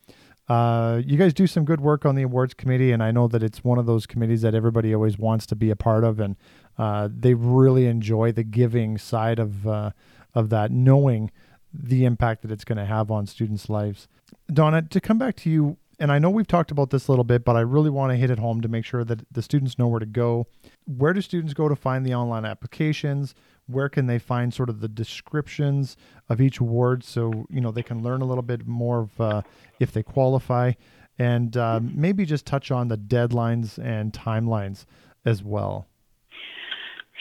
uh, 0.48 1.02
you 1.06 1.18
guys 1.18 1.34
do 1.34 1.48
some 1.48 1.66
good 1.66 1.82
work 1.82 2.06
on 2.06 2.16
the 2.16 2.22
awards 2.22 2.54
committee, 2.54 2.92
and 2.92 3.02
I 3.02 3.12
know 3.12 3.28
that 3.28 3.42
it's 3.42 3.64
one 3.64 3.80
of 3.80 3.86
those 3.86 4.06
committees 4.06 4.42
that 4.42 4.54
everybody 4.54 4.94
always 4.94 5.18
wants 5.18 5.46
to 5.48 5.56
be 5.56 5.70
a 5.72 5.76
part 5.76 6.04
of, 6.04 6.20
and 6.20 6.36
uh, 6.78 7.10
they 7.12 7.34
really 7.34 7.88
enjoy 7.88 8.32
the 8.32 8.44
giving 8.44 8.98
side 8.98 9.40
of 9.40 9.66
uh, 9.66 9.92
of 10.36 10.50
that, 10.50 10.72
knowing 10.72 11.32
the 11.74 12.06
impact 12.06 12.42
that 12.44 12.52
it's 12.52 12.66
going 12.66 12.78
to 12.78 12.86
have 12.86 13.10
on 13.10 13.26
students' 13.26 13.70
lives. 13.70 14.08
Donette, 14.52 14.90
to 14.90 15.02
come 15.02 15.18
back 15.18 15.36
to 15.38 15.50
you, 15.50 15.78
and 16.04 16.12
I 16.12 16.20
know 16.20 16.30
we've 16.30 16.46
talked 16.46 16.70
about 16.70 16.90
this 16.90 17.08
a 17.08 17.12
little 17.14 17.24
bit, 17.24 17.46
but 17.46 17.56
I 17.56 17.62
really 17.62 17.90
want 17.90 18.12
to 18.12 18.18
hit 18.18 18.30
it 18.30 18.38
home 18.38 18.60
to 18.60 18.68
make 18.68 18.84
sure 18.84 19.06
that 19.06 19.26
the 19.32 19.42
students 19.42 19.80
know 19.80 19.88
where 19.88 20.02
to 20.02 20.06
go. 20.06 20.48
Where 20.86 21.14
do 21.14 21.22
students 21.22 21.54
go 21.54 21.70
to 21.70 21.78
find 21.78 22.06
the 22.06 22.14
online 22.14 22.44
applications? 22.44 23.34
Where 23.68 23.88
can 23.88 24.08
they 24.08 24.20
find 24.20 24.54
sort 24.54 24.68
of 24.68 24.82
the 24.82 24.90
descriptions 24.90 25.96
of 26.28 26.42
each 26.42 26.60
award 26.60 27.06
so 27.06 27.46
you 27.50 27.62
know 27.62 27.72
they 27.72 27.84
can 27.84 28.04
learn 28.04 28.22
a 28.22 28.26
little 28.26 28.42
bit 28.44 28.68
more 28.68 29.00
of 29.00 29.22
uh, 29.22 29.42
if 29.80 29.94
they 29.94 30.04
qualify, 30.04 30.74
and 31.18 31.56
uh, 31.56 31.80
maybe 31.82 32.26
just 32.26 32.46
touch 32.46 32.70
on 32.70 32.90
the 32.90 32.98
deadlines 32.98 33.82
and 33.82 34.12
timelines 34.12 34.84
as 35.24 35.42
well. 35.42 35.88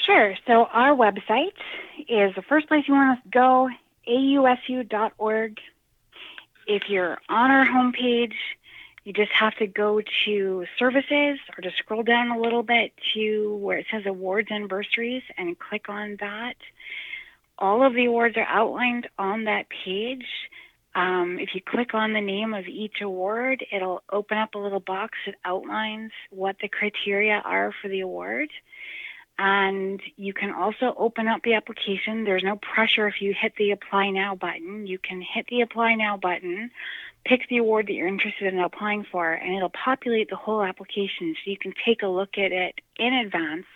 Sure. 0.05 0.35
So 0.45 0.65
our 0.73 0.91
website 0.97 1.55
is 2.09 2.35
the 2.35 2.43
first 2.49 2.67
place 2.67 2.89
you 2.89 2.95
want 2.95 3.23
to 3.23 3.31
go, 3.31 3.71
ausu.org. 4.09 5.61
If 6.67 6.83
you're 6.89 7.19
on 7.29 7.51
our 7.53 7.65
homepage, 7.65 8.35
you 9.05 9.13
just 9.13 9.33
have 9.33 9.55
to 9.57 9.67
go 9.67 10.01
to 10.25 10.67
services 10.79 11.39
or 11.57 11.63
just 11.63 11.79
scroll 11.79 12.03
down 12.03 12.31
a 12.31 12.41
little 12.41 12.63
bit 12.63 12.93
to 13.15 13.57
where 13.57 13.79
it 13.79 13.87
says 13.91 14.05
awards 14.07 14.49
and 14.51 14.69
bursaries 14.69 15.23
and 15.37 15.59
click 15.59 15.89
on 15.89 16.17
that. 16.21 16.55
All 17.59 17.85
of 17.85 17.95
the 17.95 18.07
awards 18.07 18.37
are 18.37 18.47
outlined 18.49 19.09
on 19.19 19.45
that 19.45 19.67
page. 19.85 20.27
Um, 20.95 21.39
if 21.41 21.55
you 21.55 21.61
click 21.61 21.95
on 21.95 22.13
the 22.13 22.21
name 22.21 22.55
of 22.55 22.67
each 22.67 23.01
award, 23.01 23.65
it'll 23.73 24.03
open 24.13 24.39
up 24.39 24.55
a 24.55 24.59
little 24.59 24.81
box 24.81 25.19
that 25.27 25.37
outlines 25.45 26.13
what 26.31 26.57
the 26.61 26.69
criteria 26.69 27.41
are 27.45 27.73
for 27.81 27.89
the 27.89 28.01
award. 28.01 28.51
And 29.39 30.01
you 30.17 30.35
can 30.35 30.53
also 30.53 30.95
open 30.97 31.27
up 31.27 31.43
the 31.43 31.55
application. 31.55 32.25
There's 32.25 32.45
no 32.45 32.57
pressure 32.57 33.09
if 33.09 33.23
you 33.23 33.35
hit 33.35 33.55
the 33.57 33.71
apply 33.73 34.11
now 34.11 34.35
button. 34.35 34.87
You 34.87 34.99
can 34.99 35.23
hit 35.23 35.47
the 35.49 35.63
apply 35.63 35.95
now 35.95 36.19
button, 36.19 36.71
pick 37.25 37.49
the 37.49 37.59
award 37.59 37.87
that 37.87 37.93
you're 37.93 38.09
interested 38.09 38.53
in 38.53 38.61
applying 38.61 39.05
for, 39.11 39.33
and 39.33 39.55
it'll 39.55 39.71
populate 39.71 40.31
the 40.31 40.37
whole 40.37 40.63
application 40.63 41.35
so 41.35 41.51
you 41.51 41.59
can 41.59 41.73
take 41.85 42.03
a 42.03 42.09
look 42.09 42.37
at 42.37 42.53
it 42.53 42.75
in 42.99 43.13
advance 43.13 43.67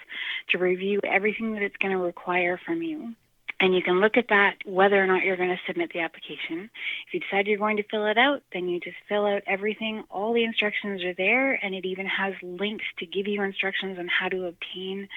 to 0.50 0.59
review 0.59 1.00
everything 1.04 1.52
that 1.52 1.62
it's 1.62 1.76
going 1.76 1.96
to 1.96 2.02
require 2.02 2.61
from 2.64 2.82
you. 2.82 3.14
And 3.59 3.74
you 3.74 3.82
can 3.82 4.00
look 4.00 4.18
at 4.18 4.28
that 4.28 4.56
whether 4.66 5.02
or 5.02 5.06
not 5.06 5.22
you're 5.22 5.37
going 5.37 5.48
to 5.48 5.61
submit 5.66 5.90
the 5.92 6.00
application. 6.00 6.68
If 7.06 7.14
you 7.14 7.20
decide 7.20 7.46
you're 7.46 7.56
going 7.56 7.78
to 7.78 7.82
fill 7.90 8.06
it 8.06 8.18
out, 8.18 8.42
then 8.52 8.68
you 8.68 8.80
just 8.80 8.96
fill 9.09 9.24
out 9.24 9.42
everything. 9.46 10.04
All 10.11 10.35
the 10.35 10.44
instructions 10.44 11.02
are 11.04 11.14
there, 11.14 11.54
and 11.54 11.74
it 11.74 11.87
even 11.87 12.06
has 12.06 12.35
links 12.42 12.85
to 12.98 13.06
give 13.06 13.26
you 13.26 13.42
instructions 13.42 13.98
on 13.98 14.09
how 14.09 14.28
to 14.28 14.46
obtain 14.46 15.09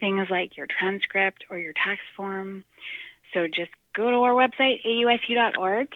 things 0.00 0.28
like 0.30 0.56
your 0.56 0.66
transcript 0.66 1.44
or 1.50 1.58
your 1.58 1.74
tax 1.74 2.00
form. 2.16 2.64
So 3.34 3.46
just 3.46 3.70
go 3.94 4.10
to 4.10 4.16
our 4.16 4.32
website, 4.32 4.84
ausu.org. 4.86 5.88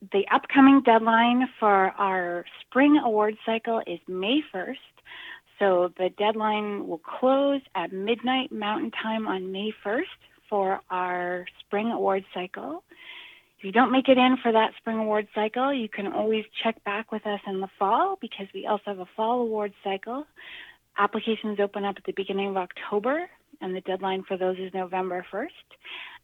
The 0.00 0.24
upcoming 0.32 0.80
deadline 0.80 1.46
for 1.58 1.90
our 1.90 2.46
spring 2.62 2.98
award 3.04 3.36
cycle 3.44 3.82
is 3.86 4.00
May 4.08 4.40
1st. 4.52 4.76
So 5.58 5.92
the 5.98 6.08
deadline 6.16 6.88
will 6.88 6.98
close 6.98 7.60
at 7.74 7.92
midnight 7.92 8.50
Mountain 8.50 8.92
Time 8.92 9.28
on 9.28 9.52
May 9.52 9.74
1st 9.84 10.04
for 10.48 10.80
our 10.90 11.44
spring 11.60 11.92
award 11.92 12.24
cycle. 12.32 12.82
If 13.58 13.64
you 13.64 13.72
don't 13.72 13.92
make 13.92 14.08
it 14.08 14.16
in 14.16 14.38
for 14.42 14.52
that 14.52 14.72
spring 14.78 14.96
award 14.96 15.28
cycle, 15.34 15.70
you 15.70 15.86
can 15.86 16.06
always 16.06 16.46
check 16.62 16.82
back 16.84 17.12
with 17.12 17.26
us 17.26 17.40
in 17.46 17.60
the 17.60 17.68
fall 17.78 18.16
because 18.22 18.46
we 18.54 18.66
also 18.66 18.84
have 18.86 19.00
a 19.00 19.08
fall 19.14 19.42
award 19.42 19.74
cycle. 19.84 20.26
Applications 20.96 21.60
open 21.60 21.84
up 21.84 21.96
at 21.98 22.04
the 22.04 22.12
beginning 22.12 22.48
of 22.48 22.56
October, 22.56 23.28
and 23.60 23.74
the 23.74 23.80
deadline 23.82 24.24
for 24.26 24.36
those 24.36 24.58
is 24.58 24.72
November 24.74 25.24
1st. 25.32 25.46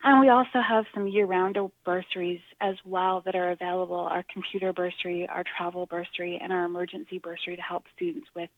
And 0.04 0.20
we 0.20 0.28
also 0.28 0.60
have 0.66 0.84
some 0.94 1.08
year 1.08 1.26
round 1.26 1.58
bursaries 1.84 2.40
as 2.60 2.76
well 2.84 3.22
that 3.24 3.34
are 3.34 3.50
available 3.50 3.96
our 3.96 4.24
computer 4.32 4.72
bursary, 4.72 5.26
our 5.28 5.42
travel 5.56 5.86
bursary, 5.86 6.38
and 6.40 6.52
our 6.52 6.64
emergency 6.64 7.18
bursary 7.18 7.56
to 7.56 7.62
help 7.62 7.84
students 7.96 8.28
with 8.34 8.50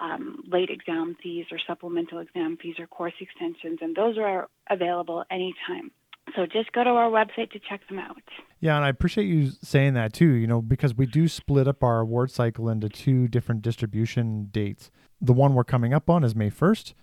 um, 0.00 0.44
late 0.46 0.70
exam 0.70 1.16
fees 1.22 1.46
or 1.50 1.58
supplemental 1.66 2.18
exam 2.18 2.58
fees 2.60 2.76
or 2.78 2.86
course 2.86 3.14
extensions. 3.20 3.78
And 3.80 3.96
those 3.96 4.18
are 4.18 4.48
available 4.70 5.24
anytime. 5.30 5.90
So 6.36 6.46
just 6.46 6.72
go 6.72 6.82
to 6.84 6.90
our 6.90 7.10
website 7.10 7.50
to 7.52 7.60
check 7.68 7.86
them 7.88 7.98
out. 7.98 8.22
Yeah, 8.60 8.76
and 8.76 8.84
I 8.84 8.88
appreciate 8.88 9.26
you 9.26 9.50
saying 9.62 9.94
that 9.94 10.12
too, 10.12 10.32
you 10.32 10.46
know, 10.46 10.62
because 10.62 10.94
we 10.94 11.06
do 11.06 11.28
split 11.28 11.68
up 11.68 11.82
our 11.82 12.00
award 12.00 12.30
cycle 12.30 12.68
into 12.68 12.88
two 12.88 13.28
different 13.28 13.62
distribution 13.62 14.48
dates. 14.50 14.90
The 15.20 15.32
one 15.32 15.54
we're 15.54 15.64
coming 15.64 15.92
up 15.94 16.10
on 16.10 16.24
is 16.24 16.34
May 16.34 16.50
1st, 16.50 16.94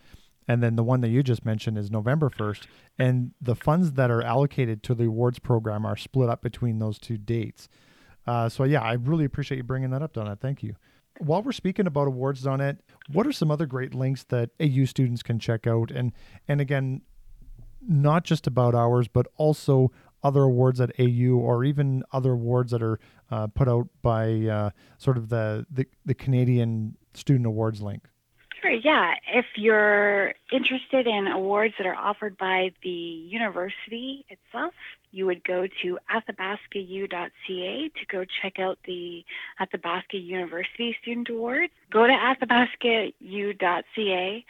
and 0.51 0.61
then 0.61 0.75
the 0.75 0.83
one 0.83 0.99
that 0.99 1.07
you 1.07 1.23
just 1.23 1.45
mentioned 1.45 1.77
is 1.77 1.89
November 1.89 2.29
1st. 2.29 2.63
And 2.99 3.31
the 3.39 3.55
funds 3.55 3.93
that 3.93 4.11
are 4.11 4.21
allocated 4.21 4.83
to 4.83 4.93
the 4.93 5.05
awards 5.05 5.39
program 5.39 5.85
are 5.85 5.95
split 5.95 6.29
up 6.29 6.41
between 6.41 6.79
those 6.79 6.99
two 6.99 7.17
dates. 7.17 7.69
Uh, 8.27 8.49
so, 8.49 8.65
yeah, 8.65 8.81
I 8.81 8.93
really 8.93 9.23
appreciate 9.23 9.59
you 9.59 9.63
bringing 9.63 9.91
that 9.91 10.01
up, 10.01 10.13
Donette. 10.13 10.41
Thank 10.41 10.61
you. 10.61 10.75
While 11.19 11.41
we're 11.41 11.53
speaking 11.53 11.87
about 11.87 12.07
awards, 12.07 12.43
Donette, 12.43 12.79
what 13.07 13.25
are 13.25 13.31
some 13.31 13.49
other 13.49 13.65
great 13.65 13.95
links 13.95 14.25
that 14.25 14.49
AU 14.59 14.83
students 14.83 15.23
can 15.23 15.39
check 15.39 15.67
out? 15.67 15.89
And 15.89 16.11
and 16.49 16.59
again, 16.59 17.03
not 17.81 18.25
just 18.25 18.45
about 18.45 18.75
ours, 18.75 19.07
but 19.07 19.27
also 19.37 19.89
other 20.21 20.43
awards 20.43 20.81
at 20.81 20.91
AU 20.99 21.31
or 21.33 21.63
even 21.63 22.03
other 22.11 22.33
awards 22.33 22.71
that 22.71 22.83
are 22.83 22.99
uh, 23.29 23.47
put 23.47 23.69
out 23.69 23.87
by 24.01 24.33
uh, 24.47 24.69
sort 24.97 25.17
of 25.17 25.29
the, 25.29 25.65
the, 25.71 25.85
the 26.05 26.13
Canadian 26.13 26.97
Student 27.13 27.45
Awards 27.45 27.81
link. 27.81 28.07
Sure, 28.61 28.71
yeah. 28.71 29.13
If 29.33 29.45
you're 29.55 30.33
interested 30.51 31.07
in 31.07 31.27
awards 31.27 31.73
that 31.79 31.87
are 31.87 31.95
offered 31.95 32.37
by 32.37 32.71
the 32.83 32.89
university 32.89 34.25
itself, 34.29 34.73
you 35.11 35.25
would 35.25 35.43
go 35.43 35.65
to 35.81 35.97
athabascau.ca 36.13 37.89
to 37.89 38.05
go 38.11 38.23
check 38.41 38.59
out 38.59 38.77
the 38.85 39.25
Athabasca 39.59 40.17
University 40.17 40.95
Student 41.01 41.29
Awards. 41.29 41.73
Go 41.91 42.05
to 42.05 42.13
athabascau.ca, 42.13 44.45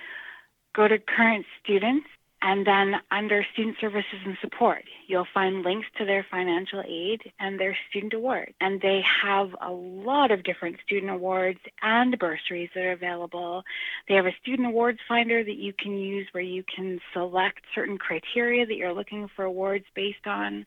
go 0.76 0.88
to 0.88 1.00
current 1.00 1.46
students, 1.64 2.08
and 2.44 2.66
then 2.66 2.96
under 3.12 3.46
Student 3.54 3.78
Services 3.80 4.20
and 4.26 4.36
Support, 4.42 4.84
you'll 5.06 5.28
find 5.32 5.62
links 5.62 5.88
to 5.98 6.06
their 6.06 6.26
financial 6.30 6.82
aid 6.88 7.32
and 7.40 7.60
their 7.60 7.78
student 7.90 8.14
awards. 8.14 8.54
And 8.60 8.82
they 8.82 9.04
have 9.24 9.56
a 9.62 9.72
lot 9.72 10.32
of 10.32 10.44
different 10.44 10.78
student 10.84 11.12
awards 11.12 11.60
and 11.84 12.18
bursaries 12.18 12.70
that 12.74 12.84
are 12.84 12.94
available. 12.94 13.64
They 14.08 14.16
have 14.16 14.26
a 14.26 14.36
student 14.42 14.68
awards 14.68 14.98
finder 15.08 15.44
that 15.44 15.56
you 15.56 15.72
can 15.72 15.98
use 15.98 16.28
where 16.32 16.44
you 16.44 16.64
can 16.64 17.00
select 17.14 17.62
certain 17.76 18.00
criteria 18.00 18.66
that 18.66 18.76
you're 18.76 18.94
looking 18.94 19.30
for 19.36 19.46
awards 19.46 19.86
based 19.94 20.26
on, 20.26 20.66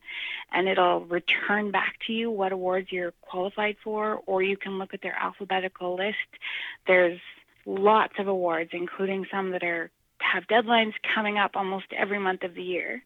and 0.53 0.69
it'll 0.69 1.01
return 1.01 1.71
back 1.71 1.95
to 2.07 2.13
you 2.13 2.31
what 2.31 2.53
awards 2.53 2.89
you're 2.89 3.13
qualified 3.21 3.75
for, 3.83 4.21
or 4.25 4.41
you 4.41 4.55
can 4.55 4.77
look 4.77 4.93
at 4.93 5.01
their 5.01 5.17
alphabetical 5.19 5.95
list. 5.95 6.15
There's 6.87 7.19
lots 7.65 8.13
of 8.19 8.27
awards, 8.27 8.69
including 8.73 9.25
some 9.31 9.51
that 9.51 9.63
are 9.63 9.89
have 10.35 10.43
deadlines 10.47 10.93
coming 11.13 11.37
up 11.37 11.51
almost 11.55 11.85
every 11.97 12.19
month 12.19 12.43
of 12.43 12.53
the 12.55 12.61
year. 12.61 13.01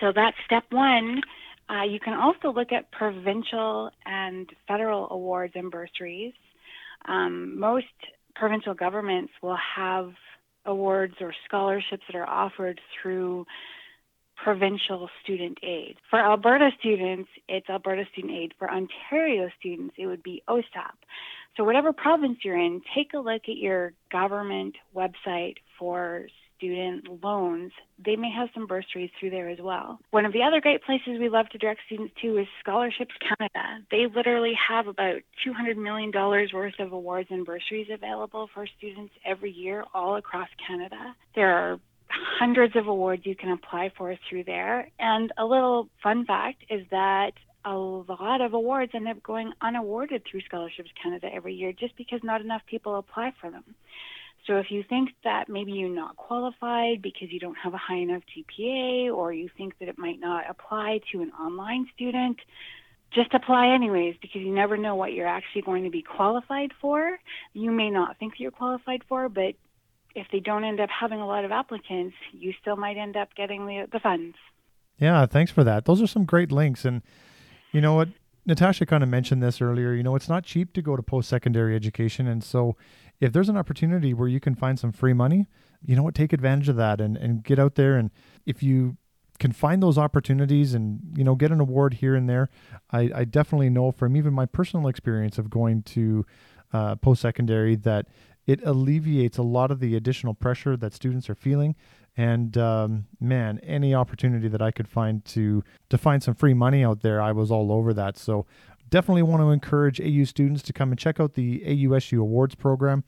So 0.00 0.12
that's 0.14 0.36
step 0.46 0.64
one. 0.70 1.20
Uh, 1.68 1.82
you 1.82 1.98
can 1.98 2.14
also 2.14 2.52
look 2.52 2.72
at 2.72 2.90
provincial 2.92 3.90
and 4.04 4.48
federal 4.68 5.08
awards 5.10 5.52
and 5.56 5.70
bursaries. 5.70 6.34
Um, 7.06 7.58
most 7.58 7.86
provincial 8.34 8.74
governments 8.74 9.32
will 9.42 9.58
have 9.76 10.12
awards 10.64 11.14
or 11.20 11.32
scholarships 11.46 12.02
that 12.08 12.16
are 12.16 12.28
offered 12.28 12.80
through 13.00 13.46
provincial 14.42 15.08
student 15.22 15.58
aid. 15.62 15.96
For 16.10 16.20
Alberta 16.20 16.70
students, 16.78 17.28
it's 17.48 17.68
Alberta 17.70 18.04
Student 18.12 18.34
Aid. 18.34 18.54
For 18.58 18.70
Ontario 18.70 19.48
students, 19.58 19.94
it 19.98 20.06
would 20.06 20.22
be 20.22 20.42
OSAP. 20.48 20.96
So, 21.56 21.64
whatever 21.64 21.92
province 21.92 22.38
you're 22.44 22.58
in, 22.58 22.82
take 22.94 23.14
a 23.14 23.18
look 23.18 23.42
at 23.48 23.56
your 23.56 23.92
government 24.12 24.76
website 24.94 25.56
for 25.78 26.26
student 26.56 27.22
loans. 27.22 27.72
They 28.04 28.16
may 28.16 28.30
have 28.30 28.48
some 28.54 28.66
bursaries 28.66 29.10
through 29.18 29.30
there 29.30 29.48
as 29.48 29.58
well. 29.60 29.98
One 30.10 30.24
of 30.24 30.32
the 30.32 30.42
other 30.42 30.60
great 30.60 30.82
places 30.84 31.18
we 31.18 31.28
love 31.28 31.48
to 31.50 31.58
direct 31.58 31.80
students 31.86 32.14
to 32.22 32.38
is 32.38 32.46
Scholarships 32.60 33.14
Canada. 33.20 33.84
They 33.90 34.06
literally 34.14 34.54
have 34.68 34.86
about 34.86 35.20
$200 35.46 35.76
million 35.76 36.10
worth 36.14 36.78
of 36.78 36.92
awards 36.92 37.28
and 37.30 37.44
bursaries 37.44 37.88
available 37.92 38.48
for 38.54 38.66
students 38.78 39.12
every 39.24 39.50
year 39.50 39.84
all 39.94 40.16
across 40.16 40.48
Canada. 40.66 41.14
There 41.34 41.52
are 41.52 41.80
hundreds 42.08 42.76
of 42.76 42.86
awards 42.86 43.22
you 43.24 43.36
can 43.36 43.50
apply 43.50 43.92
for 43.96 44.14
through 44.28 44.44
there. 44.44 44.88
And 44.98 45.32
a 45.38 45.44
little 45.44 45.88
fun 46.02 46.24
fact 46.24 46.64
is 46.70 46.86
that 46.90 47.32
a 47.66 47.74
lot 47.74 48.40
of 48.40 48.54
awards 48.54 48.92
end 48.94 49.08
up 49.08 49.22
going 49.22 49.52
unawarded 49.60 50.22
through 50.24 50.40
Scholarships 50.42 50.90
Canada 51.02 51.28
every 51.32 51.54
year 51.54 51.72
just 51.72 51.96
because 51.96 52.20
not 52.22 52.40
enough 52.40 52.62
people 52.66 52.96
apply 52.96 53.32
for 53.40 53.50
them. 53.50 53.64
So 54.46 54.58
if 54.58 54.70
you 54.70 54.84
think 54.88 55.10
that 55.24 55.48
maybe 55.48 55.72
you're 55.72 55.88
not 55.88 56.16
qualified 56.16 57.02
because 57.02 57.32
you 57.32 57.40
don't 57.40 57.56
have 57.56 57.74
a 57.74 57.78
high 57.78 57.96
enough 57.96 58.22
GPA 58.30 59.12
or 59.12 59.32
you 59.32 59.50
think 59.56 59.76
that 59.80 59.88
it 59.88 59.98
might 59.98 60.20
not 60.20 60.44
apply 60.48 61.00
to 61.10 61.20
an 61.20 61.32
online 61.32 61.88
student, 61.92 62.38
just 63.12 63.34
apply 63.34 63.74
anyways 63.74 64.14
because 64.22 64.42
you 64.42 64.54
never 64.54 64.76
know 64.76 64.94
what 64.94 65.12
you're 65.12 65.26
actually 65.26 65.62
going 65.62 65.82
to 65.82 65.90
be 65.90 66.02
qualified 66.02 66.70
for. 66.80 67.18
You 67.52 67.72
may 67.72 67.90
not 67.90 68.18
think 68.18 68.34
you're 68.38 68.52
qualified 68.52 69.02
for, 69.08 69.28
but 69.28 69.54
if 70.14 70.28
they 70.30 70.38
don't 70.38 70.62
end 70.62 70.78
up 70.78 70.90
having 70.90 71.20
a 71.20 71.26
lot 71.26 71.44
of 71.44 71.50
applicants, 71.50 72.14
you 72.32 72.54
still 72.60 72.76
might 72.76 72.96
end 72.96 73.16
up 73.16 73.34
getting 73.34 73.66
the, 73.66 73.88
the 73.90 73.98
funds. 73.98 74.36
Yeah, 75.00 75.26
thanks 75.26 75.50
for 75.50 75.64
that. 75.64 75.84
Those 75.84 76.00
are 76.00 76.06
some 76.06 76.24
great 76.24 76.52
links. 76.52 76.84
And 76.84 77.02
you 77.72 77.80
know 77.80 77.94
what? 77.94 78.08
Natasha 78.46 78.86
kind 78.86 79.02
of 79.02 79.08
mentioned 79.08 79.42
this 79.42 79.60
earlier. 79.60 79.92
You 79.92 80.04
know, 80.04 80.14
it's 80.14 80.28
not 80.28 80.44
cheap 80.44 80.72
to 80.74 80.82
go 80.82 80.94
to 80.96 81.02
post 81.02 81.28
secondary 81.28 81.74
education. 81.74 82.28
And 82.28 82.44
so 82.44 82.76
if 83.20 83.32
there's 83.32 83.48
an 83.48 83.56
opportunity 83.56 84.14
where 84.14 84.28
you 84.28 84.40
can 84.40 84.54
find 84.54 84.78
some 84.78 84.92
free 84.92 85.12
money, 85.12 85.46
you 85.84 85.96
know 85.96 86.02
what, 86.02 86.14
take 86.14 86.32
advantage 86.32 86.68
of 86.68 86.76
that 86.76 87.00
and, 87.00 87.16
and 87.16 87.42
get 87.42 87.58
out 87.58 87.74
there. 87.74 87.96
And 87.96 88.10
if 88.44 88.62
you 88.62 88.96
can 89.38 89.52
find 89.52 89.82
those 89.82 89.98
opportunities 89.98 90.74
and, 90.74 91.00
you 91.16 91.24
know, 91.24 91.34
get 91.34 91.50
an 91.50 91.60
award 91.60 91.94
here 91.94 92.14
and 92.14 92.28
there, 92.28 92.48
I, 92.90 93.10
I 93.14 93.24
definitely 93.24 93.68
know 93.68 93.90
from 93.90 94.16
even 94.16 94.32
my 94.32 94.46
personal 94.46 94.88
experience 94.88 95.38
of 95.38 95.50
going 95.50 95.82
to 95.82 96.24
uh, 96.72 96.94
post 96.96 97.22
secondary 97.22 97.74
that 97.76 98.06
it 98.46 98.62
alleviates 98.64 99.38
a 99.38 99.42
lot 99.42 99.70
of 99.70 99.80
the 99.80 99.96
additional 99.96 100.34
pressure 100.34 100.76
that 100.76 100.94
students 100.94 101.28
are 101.28 101.34
feeling. 101.34 101.74
And 102.16 102.56
um, 102.56 103.06
man, 103.20 103.60
any 103.62 103.94
opportunity 103.94 104.48
that 104.48 104.62
I 104.62 104.70
could 104.70 104.88
find 104.88 105.24
to 105.26 105.62
to 105.90 105.98
find 105.98 106.22
some 106.22 106.34
free 106.34 106.54
money 106.54 106.84
out 106.84 107.02
there, 107.02 107.20
I 107.20 107.32
was 107.32 107.50
all 107.50 107.70
over 107.70 107.92
that. 107.94 108.16
So 108.16 108.46
definitely 108.88 109.22
want 109.22 109.42
to 109.42 109.50
encourage 109.50 110.00
AU 110.00 110.24
students 110.24 110.62
to 110.62 110.72
come 110.72 110.90
and 110.90 110.98
check 110.98 111.20
out 111.20 111.34
the 111.34 111.60
AUSU 111.60 112.20
Awards 112.20 112.54
program. 112.54 113.04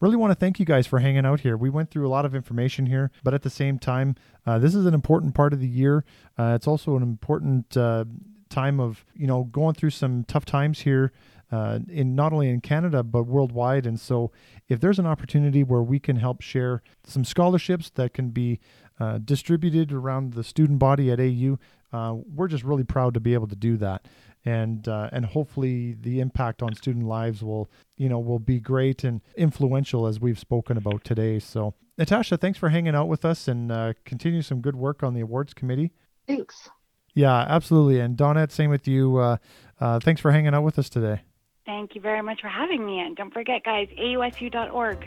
Really 0.00 0.16
want 0.16 0.30
to 0.30 0.36
thank 0.36 0.60
you 0.60 0.64
guys 0.64 0.86
for 0.86 1.00
hanging 1.00 1.26
out 1.26 1.40
here. 1.40 1.56
We 1.56 1.70
went 1.70 1.90
through 1.90 2.06
a 2.06 2.08
lot 2.08 2.24
of 2.24 2.34
information 2.34 2.86
here, 2.86 3.10
but 3.24 3.34
at 3.34 3.42
the 3.42 3.50
same 3.50 3.80
time, 3.80 4.14
uh, 4.46 4.58
this 4.58 4.74
is 4.74 4.86
an 4.86 4.94
important 4.94 5.34
part 5.34 5.52
of 5.52 5.58
the 5.58 5.66
year. 5.66 6.04
Uh, 6.38 6.52
it's 6.54 6.68
also 6.68 6.96
an 6.96 7.02
important 7.02 7.76
uh, 7.76 8.04
time 8.48 8.80
of 8.80 9.04
you 9.14 9.26
know 9.26 9.44
going 9.44 9.74
through 9.74 9.90
some 9.90 10.24
tough 10.24 10.44
times 10.44 10.80
here 10.80 11.12
uh, 11.50 11.80
in 11.88 12.14
not 12.14 12.32
only 12.32 12.48
in 12.48 12.60
Canada 12.60 13.02
but 13.02 13.24
worldwide. 13.24 13.86
And 13.86 13.98
so, 13.98 14.30
if 14.68 14.80
there's 14.80 14.98
an 14.98 15.06
opportunity 15.06 15.62
where 15.62 15.82
we 15.82 15.98
can 15.98 16.16
help 16.16 16.42
share 16.42 16.82
some 17.04 17.24
scholarships 17.24 17.90
that 17.90 18.14
can 18.14 18.30
be 18.30 18.60
uh, 19.00 19.18
distributed 19.18 19.92
around 19.92 20.34
the 20.34 20.44
student 20.44 20.78
body 20.78 21.10
at 21.10 21.20
AU, 21.20 21.58
uh, 21.92 22.14
we're 22.34 22.48
just 22.48 22.64
really 22.64 22.84
proud 22.84 23.14
to 23.14 23.20
be 23.20 23.34
able 23.34 23.46
to 23.48 23.56
do 23.56 23.76
that 23.78 24.06
and 24.44 24.88
uh, 24.88 25.08
and 25.12 25.26
hopefully 25.26 25.96
the 26.00 26.20
impact 26.20 26.62
on 26.62 26.74
student 26.74 27.06
lives 27.06 27.42
will 27.42 27.70
you 27.96 28.08
know 28.08 28.18
will 28.18 28.38
be 28.38 28.60
great 28.60 29.04
and 29.04 29.20
influential 29.36 30.06
as 30.06 30.20
we've 30.20 30.38
spoken 30.38 30.76
about 30.76 31.04
today. 31.04 31.38
So 31.38 31.74
Natasha, 31.98 32.36
thanks 32.36 32.58
for 32.58 32.68
hanging 32.68 32.94
out 32.94 33.08
with 33.08 33.24
us 33.24 33.48
and 33.48 33.72
uh, 33.72 33.92
continue 34.04 34.42
some 34.42 34.60
good 34.60 34.76
work 34.76 35.02
on 35.02 35.14
the 35.14 35.20
awards 35.20 35.52
committee. 35.52 35.92
Thanks. 36.26 36.70
Yeah, 37.14 37.44
absolutely. 37.48 37.98
And 37.98 38.16
Donette, 38.16 38.52
same 38.52 38.70
with 38.70 38.86
you. 38.86 39.16
Uh, 39.16 39.36
uh, 39.80 39.98
thanks 39.98 40.20
for 40.20 40.30
hanging 40.30 40.54
out 40.54 40.62
with 40.62 40.78
us 40.78 40.88
today. 40.88 41.22
Thank 41.68 41.94
you 41.94 42.00
very 42.00 42.22
much 42.22 42.40
for 42.40 42.48
having 42.48 42.86
me. 42.86 42.98
And 42.98 43.14
don't 43.14 43.30
forget, 43.30 43.62
guys, 43.62 43.88
ausu.org. 43.98 45.06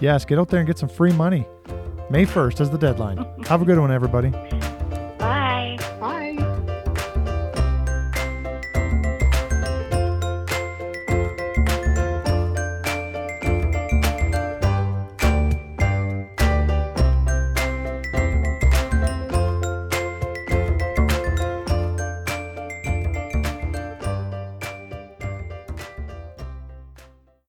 Yes, 0.00 0.24
get 0.24 0.40
out 0.40 0.48
there 0.48 0.58
and 0.58 0.66
get 0.66 0.76
some 0.76 0.88
free 0.88 1.12
money. 1.12 1.46
May 2.10 2.26
1st 2.26 2.60
is 2.62 2.68
the 2.68 2.78
deadline. 2.78 3.24
Have 3.44 3.62
a 3.62 3.64
good 3.64 3.78
one, 3.78 3.92
everybody. 3.92 4.32